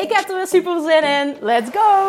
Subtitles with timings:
[0.00, 1.36] Ik heb er weer super zin in.
[1.40, 2.08] Let's go!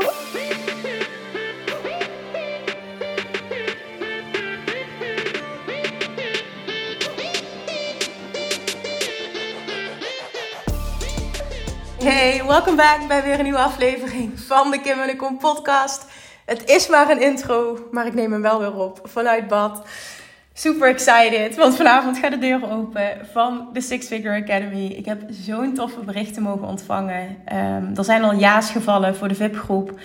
[12.03, 16.05] Hey, welkom back bij weer een nieuwe aflevering van de Kim en de Kom podcast.
[16.45, 19.87] Het is maar een intro, maar ik neem hem wel weer op vanuit bad.
[20.53, 24.85] Super excited, want vanavond gaat de deur open van de Six Figure Academy.
[24.85, 27.37] Ik heb zo'n toffe berichten mogen ontvangen.
[27.53, 29.99] Um, er zijn al ja's gevallen voor de VIP-groep.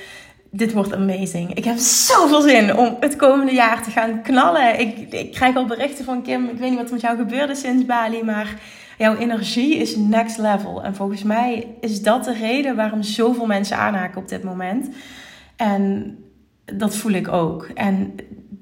[0.50, 1.54] Dit wordt amazing.
[1.54, 4.80] Ik heb zoveel zin om het komende jaar te gaan knallen.
[4.80, 6.48] Ik, ik krijg al berichten van Kim.
[6.48, 8.54] Ik weet niet wat met jou gebeurde sinds Bali, maar
[8.98, 10.82] jouw energie is next level.
[10.82, 14.88] En volgens mij is dat de reden waarom zoveel mensen aanhaken op dit moment.
[15.56, 16.16] En
[16.64, 17.68] dat voel ik ook.
[17.74, 18.14] En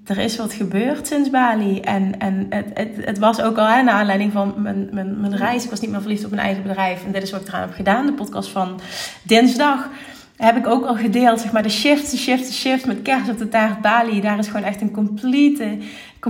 [0.04, 1.80] er is wat gebeurd sinds Bali.
[1.80, 5.36] En, en het, het, het was ook al hè, naar aanleiding van mijn, mijn, mijn
[5.36, 5.64] reis.
[5.64, 7.04] Ik was niet meer verliefd op mijn eigen bedrijf.
[7.04, 8.06] En dit is wat ik eraan heb gedaan.
[8.06, 8.80] De podcast van
[9.22, 9.88] dinsdag
[10.36, 11.40] heb ik ook al gedeeld.
[11.40, 14.20] Zeg maar de shift, de shift, de shift met kerst op de taart Bali.
[14.20, 15.78] Daar is gewoon echt een complete,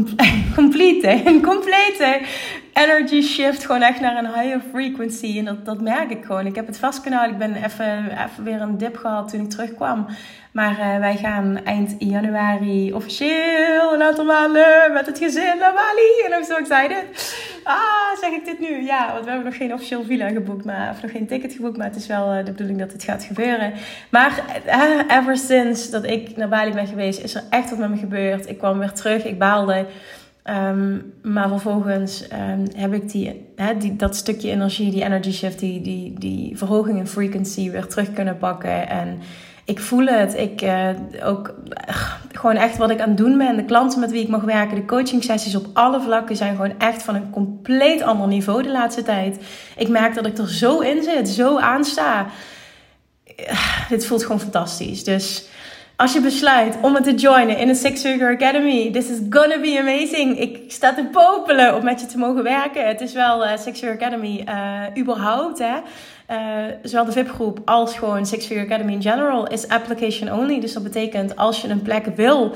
[0.57, 2.21] complete, een complete
[2.75, 3.67] energy shift.
[3.67, 5.39] Gewoon echt naar een higher frequency.
[5.39, 6.47] En dat, dat merk ik gewoon.
[6.47, 7.31] Ik heb het vastgenomen.
[7.31, 10.07] Ik ben even, even weer een dip gehad toen ik terugkwam.
[10.53, 16.23] Maar uh, wij gaan eind januari officieel een aantal maanden met het gezin naar Bali.
[16.25, 17.35] En I'm so excited.
[17.65, 18.85] Ah, zeg ik dit nu?
[18.85, 21.77] Ja, want we hebben nog geen officieel villa geboekt, maar, of nog geen ticket geboekt.
[21.77, 23.73] Maar het is wel uh, de bedoeling dat het gaat gebeuren.
[24.09, 27.91] Maar uh, ever since dat ik naar Bali ben geweest, is er echt wat met
[27.91, 28.49] me gebeurd.
[28.49, 29.87] Ik kwam weer terug, ik baalde.
[30.51, 33.47] Um, maar vervolgens um, heb ik die,
[33.79, 38.13] die, dat stukje energie, die energy shift, die, die, die verhoging in frequency weer terug
[38.13, 38.89] kunnen pakken.
[38.89, 39.19] En
[39.65, 40.35] ik voel het.
[40.35, 40.89] Ik uh,
[41.23, 41.55] ook
[42.33, 43.57] gewoon echt wat ik aan het doen ben.
[43.57, 46.79] De klanten met wie ik mag werken, de coaching sessies op alle vlakken zijn gewoon
[46.79, 49.39] echt van een compleet ander niveau de laatste tijd.
[49.77, 52.27] Ik merk dat ik er zo in zit, zo aansta.
[53.41, 55.05] Uh, dit voelt gewoon fantastisch.
[55.05, 55.49] Dus
[55.97, 59.61] als je besluit om het te joinen in een Six Figure Academy, this is gonna
[59.61, 60.39] be amazing.
[60.39, 62.87] Ik sta te popelen om met je te mogen werken.
[62.87, 65.75] Het is wel uh, Six Figure Academy uh, überhaupt, hè.
[66.31, 70.61] Uh, zowel de VIP-groep als gewoon Six Figure Academy in general is application only.
[70.61, 72.55] Dus dat betekent als je een plek wil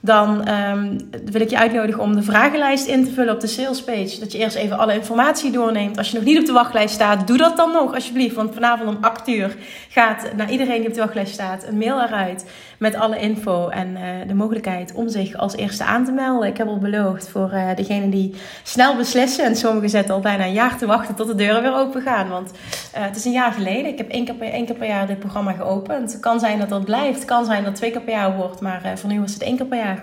[0.00, 4.20] dan um, wil ik je uitnodigen om de vragenlijst in te vullen op de salespage.
[4.20, 5.98] Dat je eerst even alle informatie doorneemt.
[5.98, 8.34] Als je nog niet op de wachtlijst staat, doe dat dan nog alsjeblieft.
[8.34, 9.56] Want vanavond om 8 uur
[9.92, 12.44] gaat naar iedereen die op de wachtlijst staat een mail eruit
[12.78, 16.48] met alle info en uh, de mogelijkheid om zich als eerste aan te melden.
[16.48, 19.44] Ik heb al beloofd voor uh, degenen die snel beslissen.
[19.44, 22.28] En sommigen zetten al bijna een jaar te wachten tot de deuren weer open gaan.
[22.28, 23.86] Want uh, het is een jaar geleden.
[23.86, 26.12] Ik heb één keer, per, één keer per jaar dit programma geopend.
[26.12, 27.18] Het kan zijn dat dat blijft.
[27.18, 28.60] Het kan zijn dat het twee keer per jaar wordt.
[28.60, 30.02] Maar voor nu was het één keer per jaar.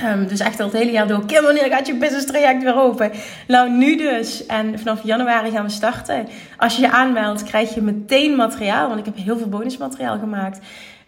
[0.00, 1.26] Um, dus echt al het hele jaar door.
[1.26, 3.10] Kim, wanneer gaat je business traject weer open?
[3.46, 4.46] Nou, nu dus.
[4.46, 6.28] En vanaf januari gaan we starten.
[6.56, 8.88] Als je je aanmeldt, krijg je meteen materiaal.
[8.88, 10.58] Want ik heb heel veel bonusmateriaal gemaakt.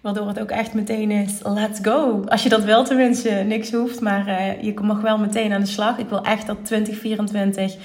[0.00, 2.25] Waardoor het ook echt meteen is, let's go.
[2.28, 4.00] Als je dat wil tenminste, niks hoeft.
[4.00, 5.99] Maar uh, je mag wel meteen aan de slag.
[5.99, 7.77] Ik wil echt dat 2024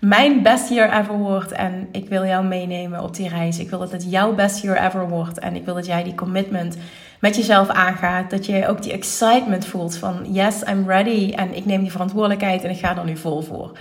[0.00, 1.52] mijn best year ever wordt.
[1.52, 3.58] En ik wil jou meenemen op die reis.
[3.58, 5.38] Ik wil dat het jouw best year ever wordt.
[5.38, 6.76] En ik wil dat jij die commitment
[7.20, 8.30] met jezelf aangaat.
[8.30, 11.32] Dat je ook die excitement voelt van yes, I'm ready.
[11.36, 13.72] En ik neem die verantwoordelijkheid en ik ga er nu vol voor.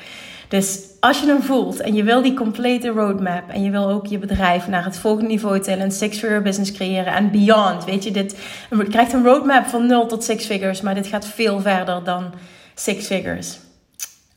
[0.47, 4.05] Dus als je hem voelt en je wil die complete roadmap en je wil ook
[4.05, 7.85] je bedrijf naar het volgende niveau tillen, een six-figure business creëren en beyond.
[7.85, 8.37] Weet je, dit,
[8.69, 12.33] je krijgt een roadmap van 0 tot six figures, maar dit gaat veel verder dan
[12.75, 13.59] six figures.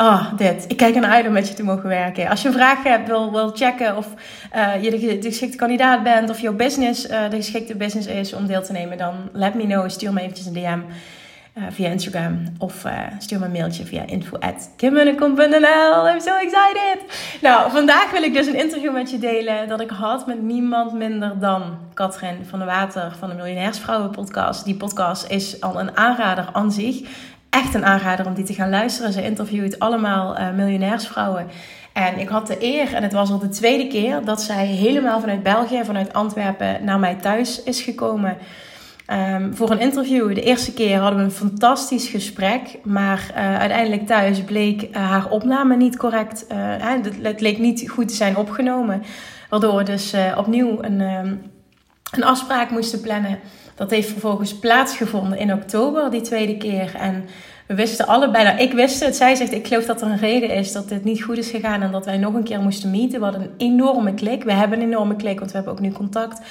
[0.01, 0.65] Ah, dit.
[0.69, 2.29] Ik kijk ernaar uit om met je te mogen werken.
[2.29, 4.07] Als je een vraag hebt, wil, wil checken of
[4.57, 8.47] uh, je de, geschikte kandidaat bent of jouw business uh, de geschikte business is om
[8.47, 9.91] deel te nemen, dan let me know.
[9.91, 10.81] Stuur me eventjes een DM
[11.55, 12.85] uh, via Instagram of
[13.19, 16.09] stuur me een mailtje via info@kimmunnekom.nl.
[16.09, 16.99] I'm so excited!
[17.41, 20.93] Nou, vandaag wil ik dus een interview met je delen dat ik had met niemand
[20.93, 24.65] minder dan Katrin van der Water van de Miljonairsvrouwen podcast.
[24.65, 28.71] Die podcast is al een aanrader aan zich echt een aanrader om die te gaan
[28.71, 29.13] luisteren.
[29.13, 31.47] Ze interviewt allemaal uh, miljonairsvrouwen.
[31.93, 35.21] En ik had de eer, en het was al de tweede keer, dat zij helemaal
[35.21, 38.37] vanuit België, vanuit Antwerpen, naar mij thuis is gekomen.
[39.13, 40.35] Um, voor een interview.
[40.35, 42.79] De eerste keer hadden we een fantastisch gesprek.
[42.83, 46.45] Maar uh, uiteindelijk thuis bleek uh, haar opname niet correct.
[46.49, 49.03] het, het leek niet goed te zijn opgenomen.
[49.49, 51.01] Waardoor we dus opnieuw een.
[51.01, 51.43] Um,
[52.11, 53.39] een afspraak moesten plannen.
[53.81, 56.95] Dat heeft vervolgens plaatsgevonden in oktober, die tweede keer.
[56.95, 57.25] En
[57.67, 60.51] we wisten allebei, nou ik wist het, zij zegt ik geloof dat er een reden
[60.51, 63.19] is dat dit niet goed is gegaan en dat wij nog een keer moesten meeten.
[63.19, 64.45] We hadden een enorme klik.
[64.45, 66.39] We hebben een enorme klik, want we hebben ook nu contact.
[66.39, 66.45] Uh,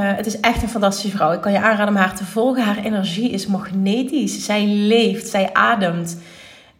[0.00, 1.32] het is echt een fantastische vrouw.
[1.32, 2.64] Ik kan je aanraden om haar te volgen.
[2.64, 4.44] Haar energie is magnetisch.
[4.44, 6.18] Zij leeft, zij ademt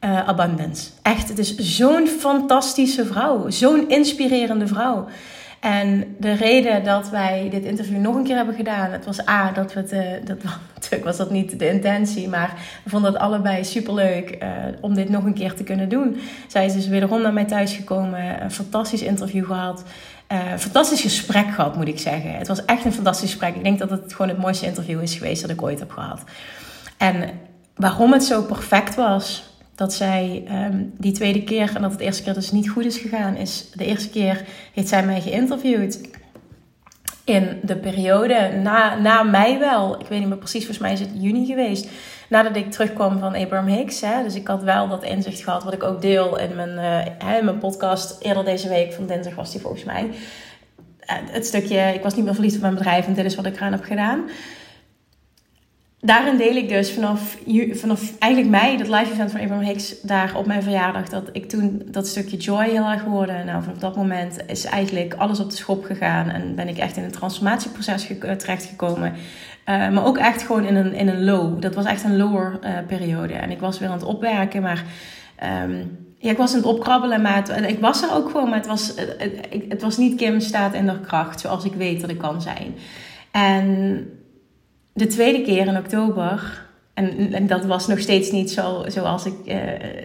[0.05, 0.91] uh, abundance.
[1.03, 3.50] Echt, het is zo'n fantastische vrouw.
[3.50, 5.06] Zo'n inspirerende vrouw.
[5.61, 9.53] En de reden dat wij dit interview nog een keer hebben gedaan, het was A,
[9.53, 10.38] dat we het, uh, dat,
[10.75, 12.55] natuurlijk was dat niet de intentie, maar
[12.85, 14.49] we vonden het allebei superleuk uh,
[14.81, 16.17] om dit nog een keer te kunnen doen.
[16.47, 19.85] Zij is dus wederom naar mij thuis gekomen, een fantastisch interview gehad.
[20.32, 22.32] Uh, fantastisch gesprek gehad, moet ik zeggen.
[22.32, 23.55] Het was echt een fantastisch gesprek.
[23.55, 26.23] Ik denk dat het gewoon het mooiste interview is geweest dat ik ooit heb gehad.
[26.97, 27.31] En
[27.75, 32.23] waarom het zo perfect was, dat zij um, die tweede keer, en dat het eerste
[32.23, 34.44] keer dus niet goed is gegaan, is de eerste keer
[34.75, 36.00] heeft zij mij geïnterviewd.
[37.25, 41.00] In de periode na, na mei wel, ik weet niet meer precies, volgens mij is
[41.00, 41.88] het juni geweest.
[42.28, 44.00] Nadat ik terugkwam van Abraham Hicks.
[44.00, 46.79] Hè, dus ik had wel dat inzicht gehad, wat ik ook deel in mijn,
[47.22, 48.22] uh, in mijn podcast.
[48.22, 50.11] Eerder deze week, van dinsdag was die volgens mij.
[51.06, 53.56] Het stukje, ik was niet meer verliefd op mijn bedrijf en dit is wat ik
[53.56, 54.25] eraan heb gedaan
[56.00, 57.37] daarin deel ik dus vanaf,
[57.72, 61.48] vanaf eigenlijk mei, dat live event van Abraham Hicks, daar op mijn verjaardag, dat ik
[61.48, 63.46] toen dat stukje joy heel erg geworden.
[63.46, 66.96] Nou, vanaf dat moment is eigenlijk alles op de schop gegaan en ben ik echt
[66.96, 69.12] in een transformatieproces ge- eh, terechtgekomen.
[69.12, 71.60] Uh, maar ook echt gewoon in een, in een low.
[71.60, 73.34] Dat was echt een lower uh, periode.
[73.34, 74.84] En ik was weer aan het opwerken, maar
[75.64, 77.22] um, ja, ik was aan het opkrabbelen.
[77.22, 78.93] Maar het, ik was er ook gewoon, maar het was,
[79.69, 82.75] het was niet Kim staat in haar kracht, zoals ik weet dat ik kan zijn.
[83.31, 83.98] En
[84.96, 86.64] de tweede keer in oktober.
[86.94, 89.56] En, en dat was nog steeds niet zo, zoals ik uh,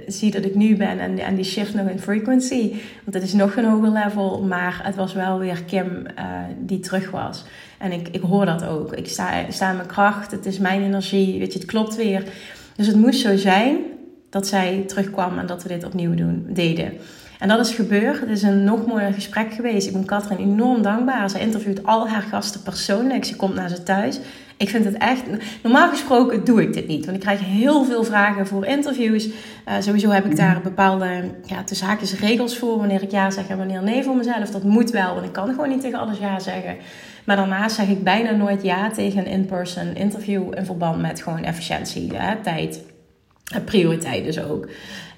[0.08, 1.00] zie dat ik nu ben.
[1.00, 2.72] En, en die shift nog in frequency.
[3.04, 4.44] Want het is nog een hoger level.
[4.44, 6.26] Maar het was wel weer Kim uh,
[6.60, 7.44] die terug was.
[7.78, 8.94] En ik, ik hoor dat ook.
[8.94, 10.32] Ik sta, sta mijn kracht.
[10.32, 11.40] Het is mijn energie.
[11.40, 12.24] Weet je, het klopt weer.
[12.76, 13.78] Dus het moest zo zijn
[14.30, 16.94] dat zij terugkwam en dat we dit opnieuw doen, deden.
[17.40, 18.20] En dat is gebeurd.
[18.20, 19.88] Het is een nog mooier gesprek geweest.
[19.88, 21.30] Ik ben Katrin enorm dankbaar.
[21.30, 23.26] Ze interviewt al haar gasten persoonlijk.
[23.26, 24.20] Ze komt naar ze thuis.
[24.62, 25.24] Ik vind het echt.
[25.64, 27.06] Normaal gesproken doe ik dit niet.
[27.06, 29.28] Want ik krijg heel veel vragen voor interviews.
[29.28, 29.34] Uh,
[29.80, 32.78] sowieso heb ik daar bepaalde ja, tussen haakjes regels voor.
[32.78, 34.50] Wanneer ik ja zeg en wanneer nee voor mezelf.
[34.50, 36.76] Dat moet wel, want ik kan gewoon niet tegen alles ja zeggen.
[37.24, 40.56] Maar daarnaast zeg ik bijna nooit ja tegen een in-person interview.
[40.56, 42.84] In verband met gewoon efficiëntie, hè, tijd.
[43.66, 44.70] Prioriteit dus ook.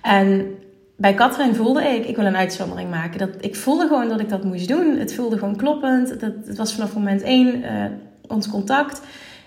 [0.02, 0.56] En
[0.98, 3.20] bij Katrin voelde ik, ik wil een uitzondering maken.
[3.20, 4.98] Dat, ik voelde gewoon dat ik dat moest doen.
[4.98, 6.20] Het voelde gewoon kloppend.
[6.20, 7.86] Dat, het was vanaf moment één uh,
[8.28, 9.02] ons contact.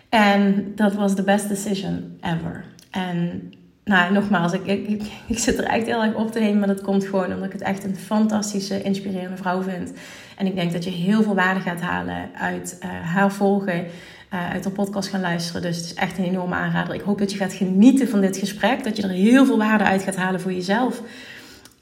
[0.08, 2.64] En dat was de best decision ever.
[2.90, 3.52] En
[3.84, 4.88] nou, nogmaals, ik, ik,
[5.26, 6.58] ik zit er echt heel erg op te nemen.
[6.58, 9.92] Maar dat komt gewoon omdat ik het echt een fantastische, inspirerende vrouw vind.
[10.36, 13.86] En ik denk dat je heel veel waarde gaat halen uit uh, haar volgen.
[14.34, 15.62] Uh, uit haar podcast gaan luisteren.
[15.62, 16.94] Dus het is echt een enorme aanrader.
[16.94, 18.84] Ik hoop dat je gaat genieten van dit gesprek.
[18.84, 21.02] Dat je er heel veel waarde uit gaat halen voor jezelf.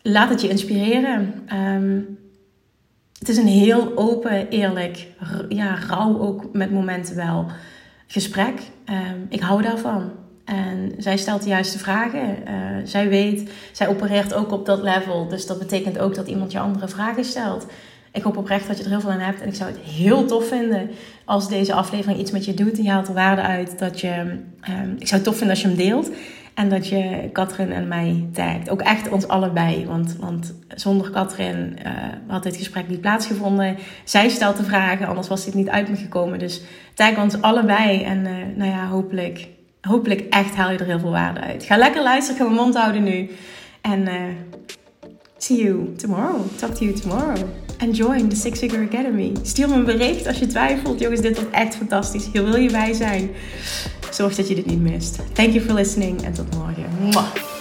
[0.02, 1.48] Laat het je inspireren.
[1.52, 2.18] Um,
[3.18, 5.06] het is een heel open, eerlijk,
[5.48, 7.46] ja, rauw ook met momenten wel
[8.06, 8.60] gesprek.
[8.90, 10.12] Um, ik hou daarvan.
[10.44, 12.36] En zij stelt de juiste vragen.
[12.48, 15.28] Uh, zij weet, zij opereert ook op dat level.
[15.28, 17.66] Dus dat betekent ook dat iemand je andere vragen stelt.
[18.12, 19.40] Ik hoop oprecht dat je er heel veel aan hebt.
[19.40, 20.90] En ik zou het heel tof vinden
[21.24, 22.76] als deze aflevering iets met je doet.
[22.76, 23.78] Je haalt er waarde uit.
[23.78, 24.14] Dat je,
[24.70, 26.10] um, ik zou het tof vinden als je hem deelt.
[26.54, 28.70] En dat je Katrin en mij tagt.
[28.70, 29.86] Ook echt ons allebei.
[29.86, 31.92] Want, want zonder Katrin uh,
[32.26, 33.76] had dit gesprek niet plaatsgevonden.
[34.04, 36.38] Zij stelt de vragen, anders was dit niet uit me gekomen.
[36.38, 36.62] Dus
[36.94, 38.02] tag ons allebei.
[38.02, 39.48] En uh, nou ja, hopelijk,
[39.80, 41.64] hopelijk echt haal je er heel veel waarde uit.
[41.64, 43.30] Ga lekker luisteren, ga mijn mond houden nu.
[43.80, 44.14] En uh,
[45.38, 46.44] see you tomorrow.
[46.58, 47.48] Talk to you tomorrow.
[47.78, 49.32] And join the Six Figure Academy.
[49.42, 51.00] Stuur me een bericht als je twijfelt.
[51.00, 52.28] Jongens, dit wordt echt fantastisch.
[52.32, 53.30] Hier wil je bij zijn.
[54.10, 55.18] Zorg dat je dit niet mist.
[55.32, 56.84] Thank you for listening en tot morgen.
[57.00, 57.53] Mwah.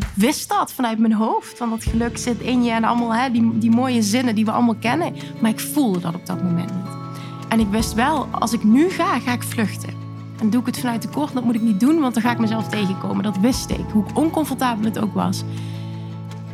[0.00, 1.58] Ik wist dat vanuit mijn hoofd.
[1.58, 4.50] Want dat geluk zit in je en allemaal hè, die, die mooie zinnen die we
[4.50, 5.14] allemaal kennen.
[5.40, 6.98] Maar ik voelde dat op dat moment niet.
[7.48, 9.94] En ik wist wel, als ik nu ga, ga ik vluchten.
[10.40, 12.38] En doe ik het vanuit tekort, dat moet ik niet doen, want dan ga ik
[12.38, 13.22] mezelf tegenkomen.
[13.22, 15.42] Dat wist ik, hoe oncomfortabel het ook was.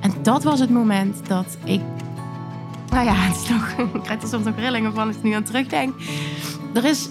[0.00, 1.80] En dat was het moment dat ik.
[2.90, 5.32] Nou ja, het is nog, ik krijg er soms nog rillingen van als ik nu
[5.32, 5.94] aan terugdenk.
[6.74, 7.08] Er is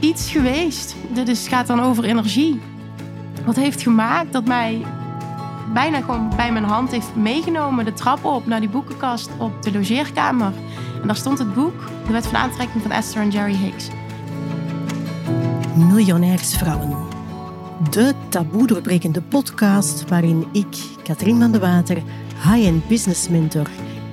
[0.00, 0.94] iets geweest.
[1.14, 2.60] Dit is, gaat dan over energie.
[3.44, 4.84] Wat heeft gemaakt dat mij
[5.72, 9.72] bijna gewoon bij mijn hand heeft meegenomen de trap op naar die boekenkast op de
[9.72, 10.52] logeerkamer.
[11.00, 13.88] En daar stond het boek De Wet van Aantrekking van Esther en Jerry Hicks.
[15.74, 16.96] Miljonairsvrouwen.
[17.90, 21.96] De taboe doorbrekende podcast waarin ik, Katrien van de Water,
[22.42, 23.66] high-end business mentor,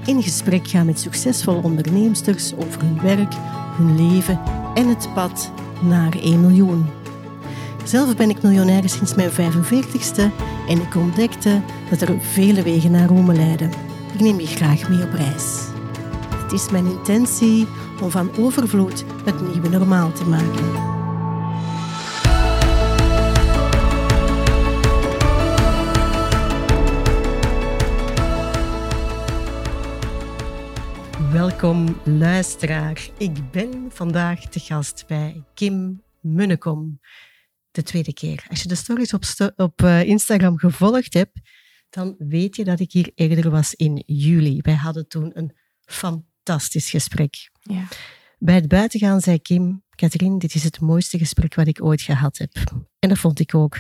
[0.06, 3.34] in gesprek ga met succesvolle onderneemsters over hun werk,
[3.78, 4.40] hun leven
[4.74, 6.99] en het pad naar 1 miljoen.
[7.86, 10.32] Zelf ben ik miljonair sinds mijn 45ste
[10.68, 13.72] en ik ontdekte dat er vele wegen naar Rome leiden.
[14.14, 15.68] Ik neem je graag mee op reis.
[16.36, 17.68] Het is mijn intentie
[18.02, 20.98] om van overvloed het nieuwe normaal te maken.
[31.32, 33.10] Welkom luisteraar.
[33.18, 37.00] Ik ben vandaag te gast bij Kim Munnekom.
[37.72, 38.46] De tweede keer.
[38.50, 39.24] Als je de stories op,
[39.56, 41.40] op eh, Instagram gevolgd hebt,
[41.90, 44.60] dan weet je dat ik hier eerder was in juli.
[44.62, 47.50] Wij hadden toen een fantastisch gesprek.
[47.62, 47.88] Ja.
[48.38, 52.38] Bij het buitengaan zei Kim, Katrien, dit is het mooiste gesprek wat ik ooit gehad
[52.38, 52.52] heb.
[53.00, 53.78] En dat vond ik ook.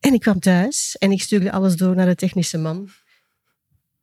[0.00, 2.88] En ik kwam thuis en ik stuurde alles door naar de technische man.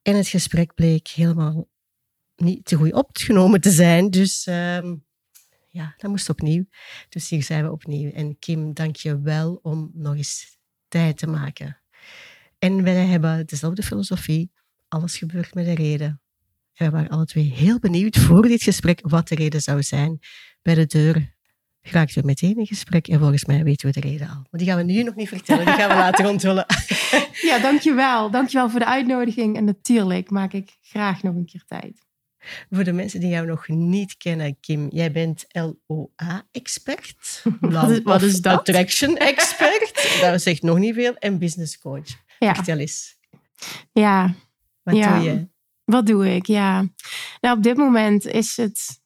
[0.02, 1.68] En het gesprek bleek helemaal
[2.36, 4.10] niet te goed opgenomen te zijn.
[4.10, 4.96] Dus ehm,
[5.72, 6.66] ja, dat moest opnieuw.
[7.10, 8.12] Dus hier zijn we opnieuw.
[8.12, 11.82] En Kim, dank je wel om nog eens tijd te maken.
[12.60, 14.52] En wij hebben dezelfde filosofie.
[14.88, 16.22] Alles gebeurt met een reden.
[16.74, 20.20] En we waren alle twee heel benieuwd voor dit gesprek wat de reden zou zijn.
[20.62, 21.36] Bij de deur
[21.82, 24.36] raakten we meteen in gesprek en volgens mij weten we de reden al.
[24.36, 26.66] Maar die gaan we nu nog niet vertellen, die gaan we later onthullen.
[27.42, 28.32] Ja, dankjewel.
[28.32, 29.56] Dankjewel voor de uitnodiging.
[29.56, 32.06] En natuurlijk maak ik graag nog een keer tijd.
[32.70, 37.44] Voor de mensen die jou nog niet kennen, Kim, jij bent LOA-expert.
[38.04, 38.60] Wat is dat?
[38.60, 40.08] Attraction-expert.
[40.22, 41.16] dat zegt nog niet veel.
[41.16, 42.08] En business coach.
[42.40, 42.56] Ja.
[42.56, 43.18] Vertel eens.
[43.92, 44.34] Ja.
[44.84, 45.48] Wat doe je?
[45.84, 46.46] Wat doe ik?
[46.46, 46.86] Ja.
[47.42, 49.02] Nou, op dit moment is het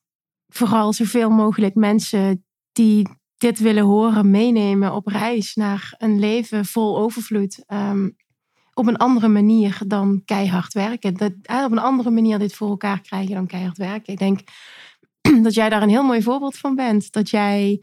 [0.47, 6.97] vooral zoveel mogelijk mensen die dit willen horen meenemen op reis naar een leven vol
[6.97, 7.63] overvloed.
[7.65, 8.09] Ehm,
[8.75, 11.13] op een andere manier dan keihard werken.
[11.13, 11.31] Dat,
[11.65, 14.13] op een andere manier dit voor elkaar krijgen dan keihard werken.
[14.13, 14.39] Ik denk
[15.45, 17.11] dat jij daar een heel mooi voorbeeld van bent.
[17.11, 17.81] Dat jij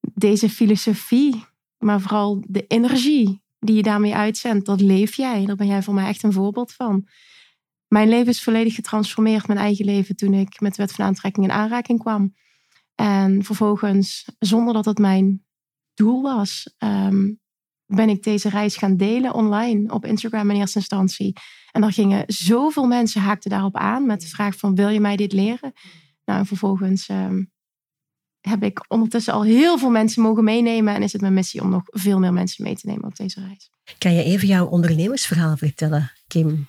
[0.00, 1.44] deze filosofie,
[1.78, 5.44] maar vooral de energie die je daarmee uitzendt, dat leef jij.
[5.44, 7.08] Daar ben jij voor mij echt een voorbeeld van.
[7.88, 11.46] Mijn leven is volledig getransformeerd, mijn eigen leven, toen ik met de wet van aantrekking
[11.46, 12.34] in aanraking kwam.
[12.94, 15.44] En vervolgens, zonder dat het mijn
[15.94, 17.32] doel was, ehm,
[17.86, 21.36] ben ik deze reis gaan delen online op Instagram in eerste instantie.
[21.72, 25.16] En er gingen zoveel mensen haakten daarop aan met de vraag van wil je mij
[25.16, 25.72] dit leren?
[26.24, 27.44] Nou, en vervolgens ehm,
[28.40, 31.70] heb ik ondertussen al heel veel mensen mogen meenemen en is het mijn missie om
[31.70, 33.70] nog veel meer mensen mee te nemen op deze reis.
[33.98, 36.66] Kan je even jouw ondernemersverhaal vertellen, Kim?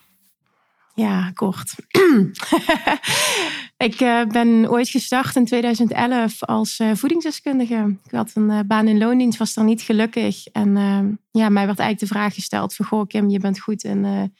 [0.95, 1.75] Ja, kort.
[3.77, 7.96] ik uh, ben ooit gestart in 2011 als uh, voedingsdeskundige.
[8.05, 10.48] Ik had een uh, baan in loondienst, was daar niet gelukkig.
[10.48, 10.70] En
[11.32, 12.86] ja, mij werd eigenlijk de vraag gesteld van...
[12.86, 14.32] Goh, Kim, je bent goed in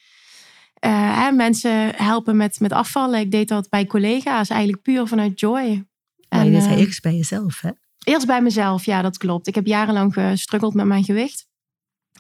[1.36, 3.20] mensen helpen met, met afvallen.
[3.20, 5.86] Ik deed dat bij collega's, eigenlijk puur vanuit joy.
[6.30, 7.70] En, je deed eerst bij jezelf, hè?
[8.04, 9.48] Eerst bij mezelf, ja, dat klopt.
[9.48, 11.48] Ik heb jarenlang gestruggeld met mijn gewicht.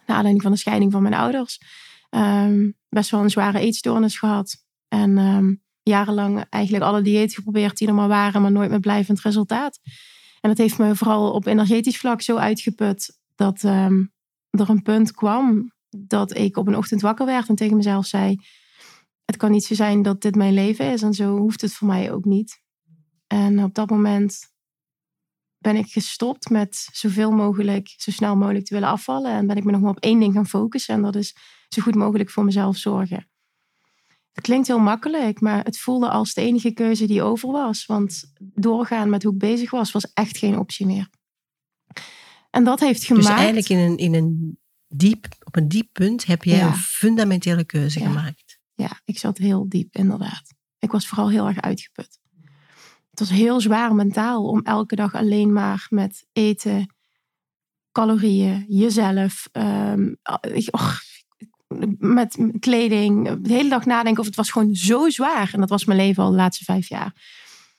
[0.06, 1.60] Naar aanleiding van de scheiding van mijn ouders.
[2.10, 4.66] Um, best wel een zware eetstoornis gehad.
[4.88, 9.22] En um, jarenlang eigenlijk alle diëten geprobeerd die er maar waren, maar nooit met blijvend
[9.22, 9.80] resultaat.
[10.42, 14.14] En dat heeft me vooral op energetisch vlak zo uitgeput dat um,
[14.50, 18.38] er een punt kwam dat ik op een ochtend wakker werd en tegen mezelf zei:
[19.26, 21.88] Het kan niet zo zijn dat dit mijn leven is en zo hoeft het voor
[21.88, 22.62] mij ook niet.
[23.28, 24.54] En op dat moment
[25.58, 29.32] ben ik gestopt met zoveel mogelijk, zo snel mogelijk te willen afvallen.
[29.32, 30.96] En ben ik me nog maar op één ding gaan focussen.
[30.96, 31.36] En dat is
[31.68, 33.30] zo goed mogelijk voor mezelf zorgen.
[34.36, 37.86] Het klinkt heel makkelijk, maar het voelde als de enige keuze die over was.
[37.86, 41.10] Want doorgaan met hoe ik bezig was, was echt geen optie meer.
[42.50, 43.28] En dat heeft dus gemaakt...
[43.28, 47.64] Dus eigenlijk in een, in een diep, op een diep punt heb jij een fundamentele
[47.64, 48.60] keuze gemaakt.
[48.74, 50.54] Ja, ik zat heel diep, inderdaad.
[50.80, 52.20] Ik was vooral heel erg uitgeput.
[53.10, 56.96] Het was heel zwaar mentaal om elke dag alleen maar met eten,
[57.92, 60.18] calorieën, jezelf, um,
[61.98, 65.50] met kleding, de hele dag nadenken of het was gewoon zo zwaar.
[65.54, 67.12] En dat was mijn leven al de laatste vijf jaar.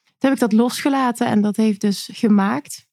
[0.05, 2.87] Toen heb ik dat losgelaten en dat heeft dus gemaakt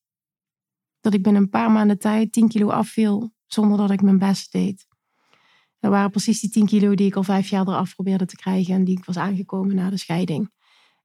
[1.02, 4.52] dat ik binnen een paar maanden tijd 10 kilo afviel zonder dat ik mijn best
[4.52, 4.88] deed.
[5.80, 8.74] Dat waren precies die 10 kilo die ik al vijf jaar eraf probeerde te krijgen
[8.74, 10.52] en die ik was aangekomen na de scheiding.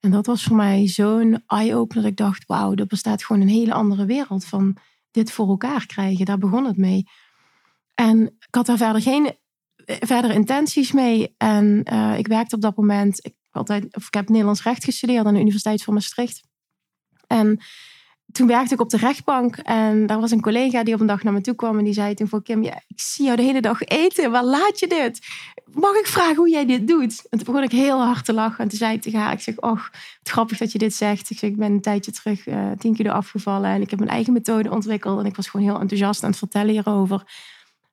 [0.00, 3.72] En dat was voor mij zo'n eye-opener ik dacht, wauw, er bestaat gewoon een hele
[3.72, 4.76] andere wereld van
[5.10, 6.24] dit voor elkaar krijgen.
[6.24, 7.04] Daar begon het mee.
[7.94, 9.36] En ik had daar verder geen
[9.88, 11.34] verdere intenties mee.
[11.36, 15.26] En uh, ik werkte op dat moment, ik altijd, of ik heb Nederlands recht gestudeerd
[15.26, 16.42] aan de Universiteit van Maastricht.
[17.26, 17.60] En
[18.32, 21.22] toen werkte ik op de rechtbank en daar was een collega die op een dag
[21.22, 23.42] naar me toe kwam en die zei toen voor Kim, ja, ik zie jou de
[23.42, 25.26] hele dag eten, waar laat je dit?
[25.72, 27.26] Mag ik vragen hoe jij dit doet?
[27.30, 29.40] En toen begon ik heel hard te lachen en toen zei ik tegen haar, ik
[29.40, 31.30] zeg, och, het grappig dat je dit zegt.
[31.30, 34.10] Ik zeg, ik ben een tijdje terug uh, tien kilo afgevallen en ik heb mijn
[34.10, 37.22] eigen methode ontwikkeld en ik was gewoon heel enthousiast aan het vertellen hierover.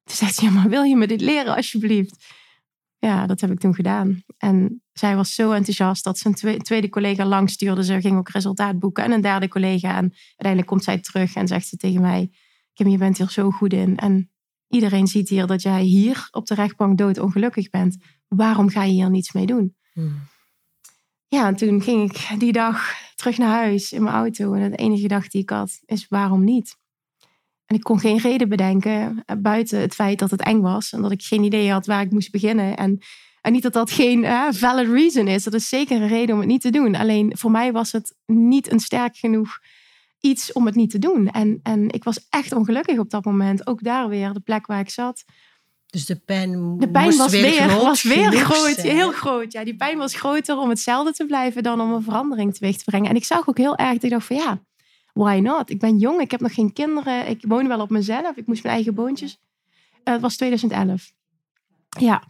[0.06, 2.26] Toen zei ze, ja, maar wil je me dit leren alsjeblieft?
[2.98, 4.24] Ja, dat heb ik toen gedaan.
[4.38, 7.84] En zij was zo enthousiast dat ze een tweede collega langs stuurde.
[7.84, 9.04] Ze ging ook resultaat boeken.
[9.04, 9.90] En een derde collega.
[9.90, 12.32] En uiteindelijk komt zij terug en zegt ze tegen mij...
[12.74, 13.98] Kim, je bent hier zo goed in.
[13.98, 14.32] En
[14.68, 17.98] iedereen ziet hier dat jij hier op de rechtbank doodongelukkig bent.
[18.28, 19.76] Waarom ga je hier niets mee doen?
[19.94, 20.20] Hmm.
[21.28, 24.54] Ja, en toen ging ik die dag terug naar huis in mijn auto.
[24.54, 26.78] En de enige dag die ik had is waarom niet?
[27.66, 30.94] En ik kon geen reden bedenken eh, buiten het feit dat het eng was.
[30.94, 32.78] En dat ik geen idee had waar ik moest beginnen.
[32.78, 33.00] En,
[33.42, 35.44] en niet dat dat geen uh, valid reason is.
[35.44, 36.96] Dat is zeker een reden om het niet te doen.
[36.96, 39.60] Alleen voor mij was het niet een sterk genoeg
[40.26, 41.28] iets om het niet te doen.
[41.28, 43.68] En, en ik was echt ongelukkig op dat moment.
[43.68, 45.24] Ook daar weer, de plek waar ik zat.
[45.86, 49.52] Dus de pijn, de pijn was weer, groot, was weer groot, heel groot.
[49.52, 52.84] Ja, die pijn was groter om hetzelfde te blijven dan om een verandering teweeg te
[52.84, 53.10] brengen.
[53.10, 54.62] En ik zag ook heel erg, ik dacht van ja,
[55.16, 55.70] why not?
[55.70, 58.64] Ik ben jong, ik heb nog geen kinderen, ik woon wel op mezelf, ik moest
[58.64, 59.40] mijn eigen boontjes.
[60.04, 61.12] Uh, het was 2011.
[62.00, 62.24] Ja.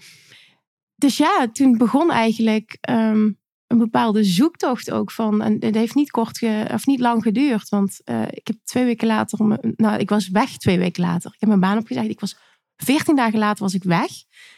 [0.96, 3.30] Dus ja, toen begon eigenlijk ehm,
[3.68, 5.42] een bepaalde zoektocht ook van.
[5.42, 7.70] En het heeft niet kort of niet lang geduurd.
[7.70, 9.60] Want uh, ik heb twee weken later.
[9.76, 11.32] Nou, ik was weg twee weken later.
[11.34, 12.10] Ik heb mijn baan opgezegd.
[12.10, 12.38] Ik was
[12.78, 14.12] veertien dagen later was ik weg.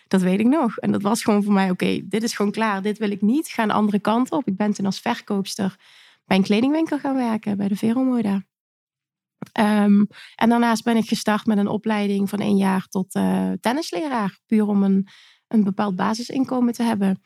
[0.07, 0.77] Dat weet ik nog.
[0.77, 2.81] En dat was gewoon voor mij: oké, dit is gewoon klaar.
[2.81, 3.47] Dit wil ik niet.
[3.47, 4.47] Ik ga andere kant op.
[4.47, 5.75] Ik ben toen als verkoopster
[6.27, 8.45] bij een kledingwinkel gaan werken, bij de Veromoda.
[9.59, 14.39] Um, en daarnaast ben ik gestart met een opleiding van één jaar tot uh, tennisleraar.
[14.45, 15.07] Puur om een,
[15.47, 17.21] een bepaald basisinkomen te hebben.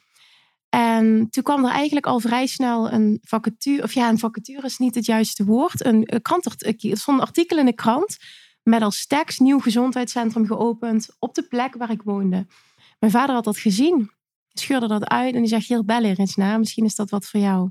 [0.70, 3.84] En toen kwam er eigenlijk al vrij snel een vacature.
[3.84, 5.86] Of ja, een vacature is niet het juiste woord.
[5.86, 8.18] Een, een krant, er stond een artikel in de krant.
[8.64, 12.48] Met als tekst nieuw gezondheidscentrum geopend op de plek waar ik woonde.
[13.00, 14.12] Mijn vader had dat gezien.
[14.48, 16.60] Scheurde dat uit en die zegt: Hier, bel er eens naar.
[16.60, 17.70] Misschien is dat wat voor jou.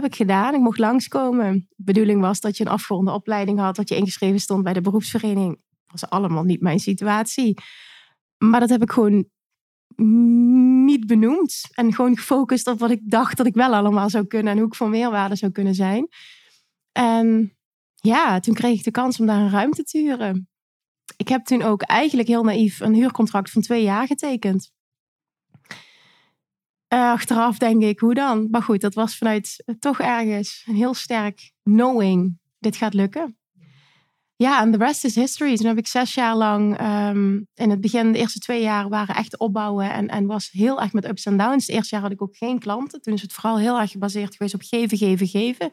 [0.00, 0.54] Heb ik gedaan.
[0.54, 1.66] Ik mocht langskomen.
[1.76, 4.80] De bedoeling was dat je een afgeronde opleiding had, dat je ingeschreven stond bij de
[4.80, 5.60] beroepsvereniging.
[5.86, 7.58] Dat was allemaal niet mijn situatie.
[8.38, 9.28] Maar dat heb ik gewoon
[10.84, 11.60] niet benoemd.
[11.74, 14.66] En gewoon gefocust op wat ik dacht dat ik wel allemaal zou kunnen en hoe
[14.66, 16.08] ik van meerwaarde zou kunnen zijn.
[16.92, 17.56] En
[17.94, 20.48] ja, toen kreeg ik de kans om daar een ruimte te huren.
[21.16, 24.72] Ik heb toen ook eigenlijk heel naïef een huurcontract van twee jaar getekend.
[26.94, 28.48] Uh, achteraf denk ik, hoe dan?
[28.50, 33.36] Maar goed, dat was vanuit uh, toch ergens een heel sterk knowing, dit gaat lukken.
[34.36, 35.56] Ja, en de rest is history.
[35.56, 39.14] Toen heb ik zes jaar lang, um, in het begin, de eerste twee jaar waren
[39.14, 41.66] echt opbouwen en, en was heel erg met ups en downs.
[41.66, 43.00] Het eerste jaar had ik ook geen klanten.
[43.00, 45.70] Toen is het vooral heel erg gebaseerd geweest op geven, geven, geven.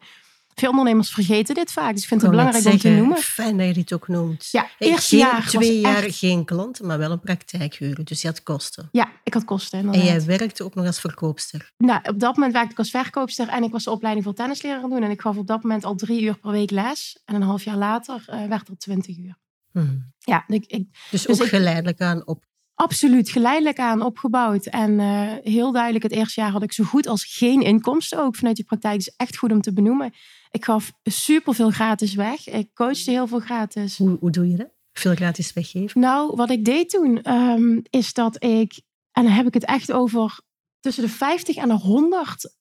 [0.55, 3.17] Veel ondernemers vergeten dit vaak, dus ik vind het belangrijk om te noemen.
[3.17, 4.47] Fijn dat je dit ook noemt.
[4.51, 8.03] Ja, eerste jaar twee jaar geen klanten, maar wel een praktijkhuur.
[8.03, 8.89] Dus je had kosten.
[8.91, 9.79] Ja, ik had kosten.
[9.79, 10.01] Inderdaad.
[10.01, 11.71] En jij werkte ook nog als verkoopster.
[11.77, 14.81] Nou, op dat moment werkte ik als verkoopster en ik was de opleiding voor tennisleraar
[14.81, 15.03] doen.
[15.03, 17.21] En ik gaf op dat moment al drie uur per week les.
[17.25, 19.37] En een half jaar later uh, werd het twintig uur.
[19.71, 20.13] Hmm.
[20.17, 22.43] Ja, ik, ik, dus, dus ook geleidelijk aan op
[22.75, 24.65] Absoluut, geleidelijk aan opgebouwd.
[24.65, 28.35] En uh, heel duidelijk, het eerste jaar had ik zo goed als geen inkomsten ook
[28.35, 28.97] vanuit die praktijk.
[28.97, 30.13] is echt goed om te benoemen.
[30.53, 32.47] Ik gaf superveel gratis weg.
[32.47, 33.97] Ik coachte heel veel gratis.
[33.97, 34.69] Hoe, hoe doe je dat?
[34.91, 36.01] Veel gratis weggeven?
[36.01, 39.91] Nou, wat ik deed toen, um, is dat ik, en dan heb ik het echt
[39.91, 40.39] over
[40.79, 42.55] tussen de 50 en de 100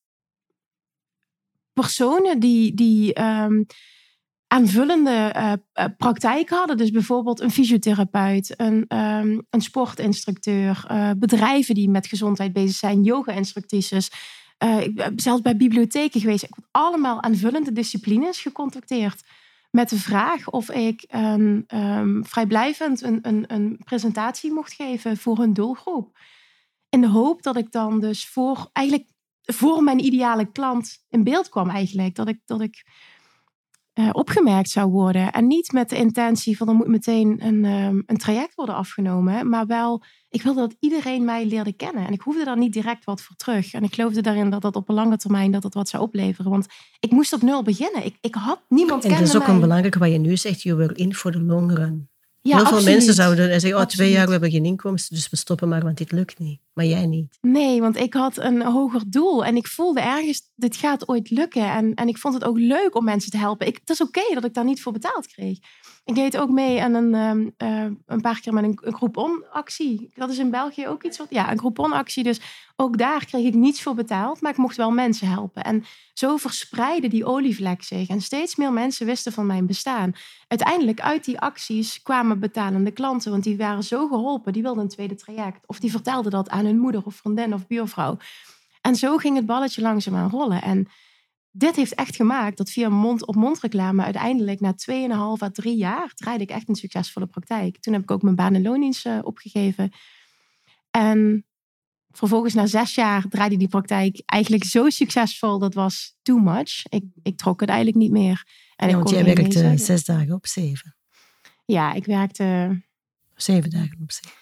[1.73, 3.67] personen die, die um,
[4.47, 6.77] aanvullende uh, praktijk hadden.
[6.77, 13.03] Dus bijvoorbeeld een fysiotherapeut, een, um, een sportinstructeur, uh, bedrijven die met gezondheid bezig zijn,
[13.03, 14.11] yoga-instructrices.
[14.63, 16.43] Ik ben zelfs bij bibliotheken geweest.
[16.43, 19.23] Ik heb allemaal aanvullende disciplines gecontacteerd.
[19.71, 25.39] Met de vraag of ik um, um, vrijblijvend een, een, een presentatie mocht geven voor
[25.39, 26.19] hun doelgroep.
[26.89, 29.09] In de hoop dat ik dan dus voor, eigenlijk
[29.43, 32.15] voor mijn ideale klant in beeld kwam eigenlijk.
[32.15, 32.87] Dat ik, dat ik
[33.95, 35.33] uh, opgemerkt zou worden.
[35.33, 39.49] En niet met de intentie van er moet meteen een, um, een traject worden afgenomen.
[39.49, 42.07] Maar wel, ik wilde dat iedereen mij leerde kennen.
[42.07, 43.73] En ik hoefde daar niet direct wat voor terug.
[43.73, 46.51] En ik geloofde daarin dat dat op een lange termijn dat het wat zou opleveren.
[46.51, 46.67] Want
[47.01, 48.05] ik moest op nul beginnen.
[48.05, 50.63] Ik, ik had niemand En dat is ook een belangrijke wat je nu zegt.
[50.63, 52.11] Je wil in voor de long run.
[52.43, 55.37] Ja, Heel veel mensen zouden zeggen, oh, twee jaar we hebben geen inkomsten, dus we
[55.37, 56.61] stoppen maar, want dit lukt niet.
[56.73, 57.39] Maar jij niet.
[57.41, 61.73] Nee, want ik had een hoger doel en ik voelde ergens, dit gaat ooit lukken.
[61.73, 63.67] En, en ik vond het ook leuk om mensen te helpen.
[63.67, 65.59] Ik, het is oké dat ik daar niet voor betaald kreeg.
[66.05, 70.11] Ik deed ook mee aan een, uh, een paar keer met een, een groepon-actie.
[70.15, 72.25] Dat is in België ook iets wat, ja, een groupon-actie.
[72.25, 72.41] Dus
[72.77, 75.65] Ook daar kreeg ik niets voor betaald, maar ik mocht wel mensen helpen.
[75.65, 78.09] En zo verspreidde die olievlek zich.
[78.09, 80.13] En steeds meer mensen wisten van mijn bestaan.
[80.49, 84.53] Uiteindelijk uit die acties kwamen betalende klanten, want die waren zo geholpen.
[84.53, 85.67] Die wilden een tweede traject.
[85.67, 88.17] Of die vertelden dat aan hun moeder of vriendin of buurvrouw.
[88.81, 90.63] En zo ging het balletje langzaam aan rollen.
[90.63, 90.89] En
[91.53, 94.75] dit heeft echt gemaakt dat via mond-op-mond reclame uiteindelijk na
[95.39, 97.79] 2,5 à 3 jaar draaide ik echt een succesvolle praktijk.
[97.81, 99.91] Toen heb ik ook mijn baan en loondienst uh, opgegeven.
[100.91, 101.47] En
[102.11, 105.59] vervolgens na zes jaar draaide die praktijk eigenlijk zo succesvol.
[105.59, 106.83] Dat was too much.
[106.89, 108.47] Ik, ik trok het eigenlijk niet meer.
[108.77, 110.97] En ja, want jij werkte zes dagen op zeven.
[111.65, 112.81] Ja, ik werkte...
[113.35, 114.39] Zeven dagen op zeven.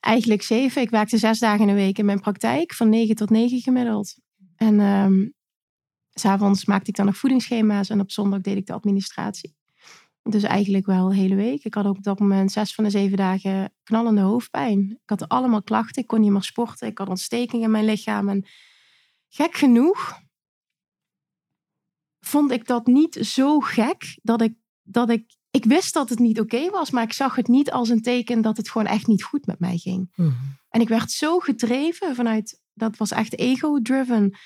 [0.00, 0.82] Eigenlijk zeven.
[0.82, 2.74] Ik werkte zes dagen in de week in mijn praktijk.
[2.74, 4.14] Van negen tot negen gemiddeld.
[4.56, 5.36] En um,
[6.20, 7.88] s'avonds maakte ik dan nog voedingsschema's.
[7.88, 9.56] En op zondag deed ik de administratie.
[10.22, 11.64] Dus eigenlijk wel de hele week.
[11.64, 14.90] Ik had ook op dat moment zes van de zeven dagen knallende hoofdpijn.
[14.90, 16.02] Ik had allemaal klachten.
[16.02, 16.88] Ik kon niet meer sporten.
[16.88, 18.28] Ik had ontsteking in mijn lichaam.
[18.28, 18.46] En
[19.28, 20.20] gek genoeg
[22.20, 25.36] vond ik dat niet zo gek dat ik, dat ik.
[25.50, 28.40] Ik wist dat het niet oké was, maar ik zag het niet als een teken
[28.42, 30.12] dat het gewoon echt niet goed met mij ging.
[30.14, 30.32] Mhm.
[30.68, 32.60] En ik werd zo gedreven vanuit.
[32.74, 34.36] Dat was echt ego-driven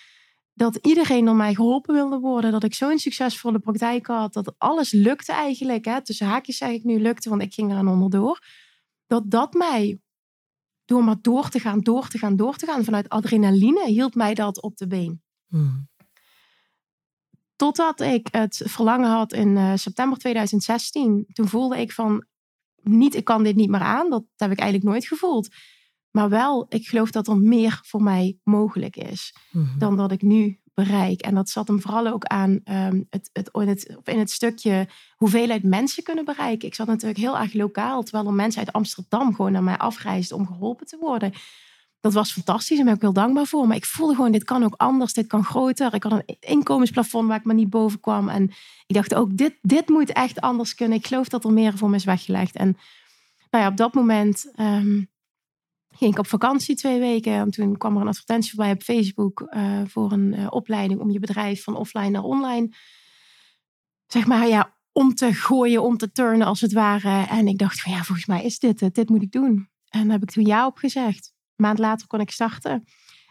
[0.63, 2.53] dat iedereen door mij geholpen wilde worden.
[2.53, 4.33] Dat ik zo'n succesvolle praktijk had.
[4.33, 5.85] Dat alles lukte eigenlijk.
[5.85, 6.03] Hè.
[6.03, 8.45] Tussen haakjes zeg ik nu lukte, want ik ging eraan onderdoor.
[9.07, 10.01] Dat dat mij,
[10.85, 12.85] door maar door te gaan, door te gaan, door te gaan.
[12.85, 15.23] Vanuit adrenaline hield mij dat op de been.
[15.49, 15.89] Hmm.
[17.57, 21.27] Totdat ik het verlangen had in uh, september 2016.
[21.33, 22.27] Toen voelde ik van,
[22.83, 24.11] niet, ik kan dit niet meer aan.
[24.11, 25.49] Dat heb ik eigenlijk nooit gevoeld.
[26.13, 29.79] Maar wel, ik geloof dat er meer voor mij mogelijk is mhm.
[29.79, 31.21] dan dat ik nu bereik.
[31.21, 34.89] En dat zat hem vooral ook aan um, het, het, in, het, in het stukje
[35.17, 36.69] hoeveelheid mensen kunnen bereiken.
[36.69, 40.37] Ik zat natuurlijk heel erg lokaal, terwijl er mensen uit Amsterdam gewoon naar mij afreisden
[40.37, 41.33] om geholpen te worden.
[42.01, 43.67] Dat was fantastisch en daar ben ik heel dankbaar voor.
[43.67, 45.95] Maar ik voelde gewoon, dit kan ook anders, dit kan groter.
[45.95, 48.29] Ik had een inkomensplafond waar ik maar niet boven kwam.
[48.29, 48.51] En
[48.87, 50.99] ik dacht ook, dit, dit moet echt anders kunnen.
[50.99, 52.57] Ik geloof dat er meer voor me is weggelegd.
[52.57, 52.77] En
[53.51, 55.11] nou ja, op dat moment um,
[55.93, 57.33] ging ik op vakantie twee weken.
[57.33, 61.11] En toen kwam er een advertentie voorbij op Facebook uh, voor een uh, opleiding om
[61.11, 62.75] je bedrijf van offline naar online.
[64.07, 67.27] Zeg maar ja, om te gooien, om te turnen als het ware.
[67.27, 68.95] En ik dacht van ja, volgens mij is dit het.
[68.95, 69.69] Dit moet ik doen.
[69.89, 71.33] En daar heb ik toen ja op gezegd.
[71.35, 72.85] Een maand later kon ik starten.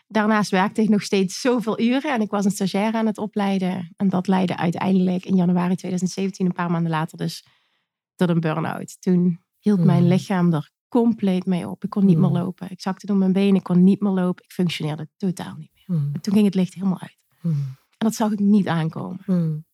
[0.08, 2.14] Daarnaast werkte ik nog steeds zoveel uren.
[2.14, 3.94] En ik was een stagiair aan het opleiden.
[3.98, 7.46] En dat leidde uiteindelijk in januari 2017, een paar maanden later dus,
[8.16, 9.02] tot een burn-out.
[9.02, 10.08] Toen hield mijn hmm.
[10.08, 11.84] lichaam er compleet mee op.
[11.84, 12.38] Ik kon niet meer hmm.
[12.38, 12.72] lopen.
[12.72, 14.44] Ik zakte door mijn benen, ik kon niet meer lopen.
[14.44, 15.98] Ik functioneerde totaal niet meer.
[15.98, 16.22] Hmm.
[16.22, 17.18] Toen ging het licht helemaal uit.
[17.40, 17.78] Hmm.
[17.98, 19.66] En dat zag ik niet aankomen.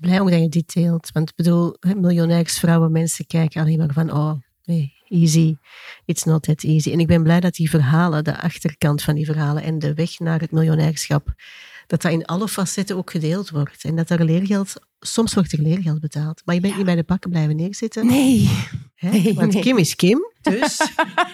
[0.00, 1.10] Blij ook dat je dit deelt.
[1.12, 4.32] Want ik bedoel, miljonairsvrouwen, mensen kijken alleen maar van, oh,
[4.64, 5.56] nee, easy.
[6.04, 6.92] It's not that easy.
[6.92, 10.18] En ik ben blij dat die verhalen, de achterkant van die verhalen en de weg
[10.18, 11.34] naar het miljonairschap,
[11.88, 13.84] dat dat in alle facetten ook gedeeld wordt.
[13.84, 16.42] En dat er leergeld, soms wordt er leergeld betaald.
[16.44, 18.06] Maar je bent niet bij de pakken blijven neerzitten.
[18.06, 18.50] Nee.
[18.94, 19.32] Hè?
[19.34, 20.80] Want Kim is Kim, dus...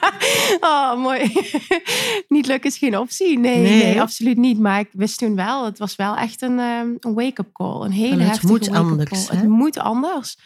[0.61, 1.33] oh, mooi.
[2.29, 3.39] niet leuk is geen optie.
[3.39, 4.59] Nee, nee, absoluut niet.
[4.59, 7.85] Maar ik wist toen wel, het was wel echt een, ehm, een wake-up call.
[7.85, 10.39] Een hele het heftige moet anders, Het moet anders.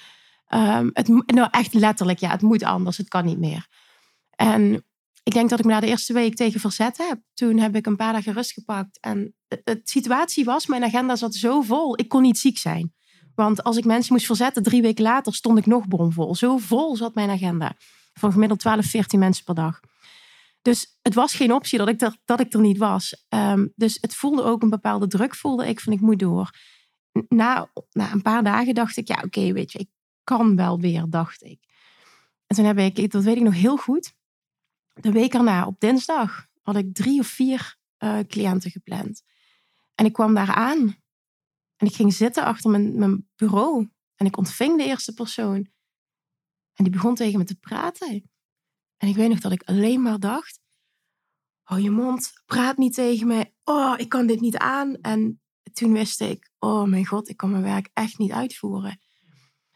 [0.55, 2.97] Um, het, nou, echt letterlijk, ja, het moet anders.
[2.97, 3.67] Het kan niet meer.
[4.31, 4.85] En
[5.29, 7.21] ik denk dat ik me na de eerste week tegen verzet heb.
[7.35, 9.01] Toen heb ik een paar dagen rust gepakt.
[9.01, 11.99] En de, situatie was, mijn agenda zat zo vol.
[11.99, 12.95] Ik kon niet ziek zijn.
[13.35, 16.35] Want als ik mensen moest verzetten, drie weken later stond ik nog bomvol.
[16.35, 17.77] Zo vol zat mijn agenda.
[18.13, 19.81] Van gemiddeld 12, 14 mensen per dag.
[20.63, 23.25] Dus het was geen optie dat ik er, dat ik er niet was.
[23.29, 26.51] Ehm, dus het voelde ook een bepaalde druk, voelde ik van ik moet door.
[27.29, 29.91] Na, na een paar dagen dacht ik, ja oké, weet je, ik
[30.25, 31.59] kan wel weer, dacht ik.
[32.47, 34.17] En toen heb ik, dat weet ik nog heel goed,
[35.01, 39.23] de week erna, op dinsdag, had ik drie of vier uh, cliënten gepland.
[39.95, 40.97] En ik kwam daar aan.
[41.77, 43.89] En ik ging zitten achter mijn, mijn bureau.
[44.15, 45.71] En ik ontving de eerste persoon.
[46.75, 48.31] En die begon tegen me te praten.
[48.97, 50.61] En ik weet nog dat ik alleen maar dacht:
[51.63, 53.53] Hou je mond, praat niet tegen me.
[53.65, 54.95] Oh, ik kan dit niet aan.
[54.95, 55.41] En
[55.73, 59.01] toen wist ik: Oh mijn god, ik kan mijn werk echt niet uitvoeren.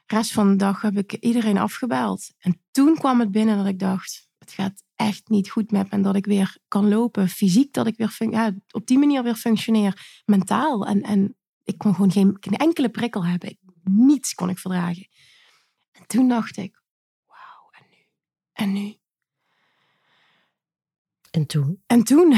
[0.06, 2.32] De rest van de dag heb ik iedereen afgebeld.
[2.38, 5.96] En toen kwam het binnen dat ik dacht: Het gaat echt niet goed met me.
[5.96, 9.34] En dat ik weer kan lopen, fysiek, dat ik weer ja, op die manier weer
[9.34, 10.86] functioneer, mentaal.
[10.86, 13.58] En, en ik kon gewoon geen, geen enkele prikkel hebben.
[13.82, 15.08] Niets kon ik verdragen.
[15.92, 16.82] En toen dacht ik,
[17.26, 18.06] wauw, en nu?
[18.52, 18.96] En nu?
[21.30, 21.82] En toen?
[21.86, 22.34] En toen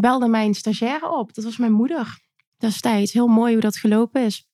[0.00, 1.34] belde mijn stagiaire op.
[1.34, 2.20] Dat was mijn moeder
[2.56, 3.12] destijds.
[3.12, 4.48] Heel mooi hoe dat gelopen is.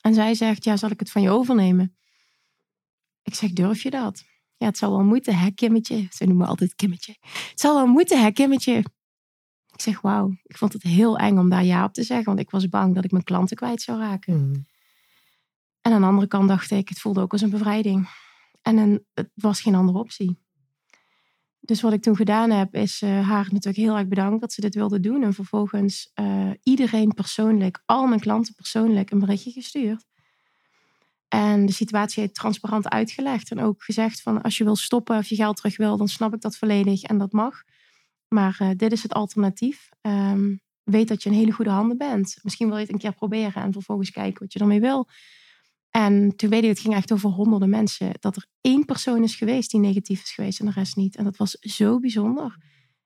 [0.00, 1.96] En zij zegt, ja, zal ik het van je overnemen?
[3.22, 4.24] Ik zeg, durf je dat?
[4.60, 6.06] Ja, het zal wel moeten, hè, Kimmetje.
[6.10, 7.16] Ze noemen me altijd Kimmetje.
[7.20, 8.72] Het zal wel moeten, hè, Kimmetje.
[9.72, 12.38] Ik zeg, wauw, ik vond het heel eng om daar ja op te zeggen, want
[12.38, 14.32] ik was bang dat ik mijn klanten kwijt zou raken.
[14.34, 14.66] Hmm.
[15.80, 18.08] En aan de andere kant dacht ik, het voelde ook als een bevrijding.
[18.62, 20.38] En een, het was geen andere optie.
[21.60, 24.60] Dus wat ik toen gedaan heb, is uh, haar natuurlijk heel erg bedankt dat ze
[24.60, 25.22] dit wilde doen.
[25.22, 30.09] En vervolgens uh, iedereen persoonlijk, al mijn klanten persoonlijk, een berichtje gestuurd.
[31.30, 33.50] En de situatie transparant uitgelegd.
[33.50, 36.34] En ook gezegd van als je wil stoppen of je geld terug wil, dan snap
[36.34, 37.62] ik dat volledig en dat mag.
[38.28, 39.88] Maar uh, dit is het alternatief.
[40.00, 42.38] Um, weet dat je in hele goede handen bent.
[42.42, 45.08] Misschien wil je het een keer proberen en vervolgens kijken wat je ermee wil.
[45.90, 49.34] En toen weet ik, het ging echt over honderden mensen, dat er één persoon is
[49.34, 51.16] geweest die negatief is geweest en de rest niet.
[51.16, 52.56] En dat was zo bijzonder.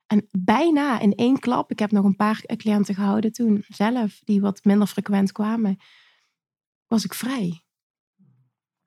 [0.07, 4.41] En bijna in één klap, ik heb nog een paar cliënten gehouden toen zelf, die
[4.41, 5.77] wat minder frequent kwamen,
[6.87, 7.64] was ik vrij.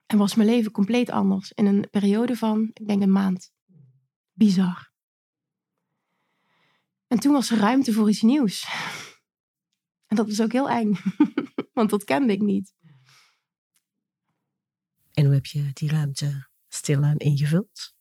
[0.08, 3.54] En was mijn leven compleet anders in een periode van, ik denk een maand.
[4.34, 4.92] Bizar.
[7.08, 8.68] En toen was er ruimte voor iets nieuws.
[10.06, 10.98] En dat was ook heel eng,
[11.74, 12.76] want dat kende ik niet.
[15.12, 17.96] En hoe heb je die ruimte stilaan ingevuld?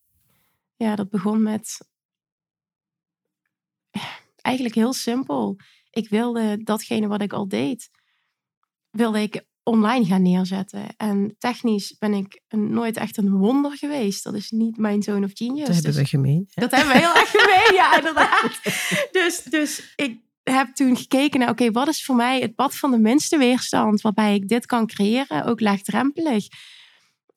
[0.77, 1.79] Ja, dat begon met
[4.47, 5.57] eigenlijk heel simpel.
[5.91, 7.91] Ik wilde datgene wat ik al deed,
[8.91, 10.87] wilde ik online gaan neerzetten.
[10.97, 14.25] En technisch ben ik nooit echt een wonder geweest.
[14.25, 15.67] Dat is niet mijn zone of genius.
[15.67, 16.49] Dat hebben we dus gemeen.
[16.55, 18.61] Dat hebben we heel erg gemeen, ja, inderdaad.
[19.13, 22.91] Dus, dus ik heb toen gekeken naar, oké, wat is voor mij het pad van
[22.91, 26.47] de minste weerstand, waarbij ik dit kan creëren, ook laagdrempelig.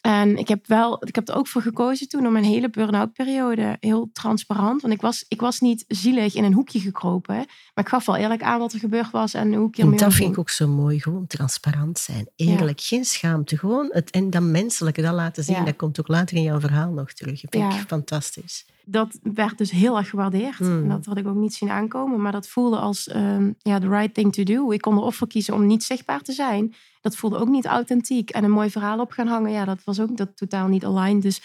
[0.01, 3.13] En ik heb, wel, ik heb er ook voor gekozen toen om mijn hele burn-out
[3.13, 4.81] periode heel transparant.
[4.81, 7.35] Want ik was, ik was niet zielig in een hoekje gekropen.
[7.35, 10.13] Maar ik gaf wel eerlijk aan wat er gebeurd was en hoe ik En dat
[10.13, 10.99] vind ik ook zo mooi.
[10.99, 12.27] Gewoon transparant zijn.
[12.35, 12.81] Eerlijk.
[12.81, 13.57] Geen schaamte.
[13.57, 15.65] Gewoon het, en dat menselijke, dat laten zien.
[15.65, 17.41] Dat komt ook later in jouw verhaal nog terug.
[17.41, 18.65] Dat vind ik fantastisch.
[18.85, 20.57] Dat werd dus heel erg gewaardeerd.
[20.57, 20.89] Hmm.
[20.89, 22.21] Dat had ik ook niet zien aankomen.
[22.21, 24.71] Maar dat voelde als um, ja, the right thing to do.
[24.71, 26.73] Ik kon erop voor kiezen om niet zichtbaar te zijn.
[27.01, 28.29] Dat voelde ook niet authentiek.
[28.29, 31.21] En een mooi verhaal op gaan hangen, ja, dat was ook dat totaal niet aligned.
[31.21, 31.41] Dus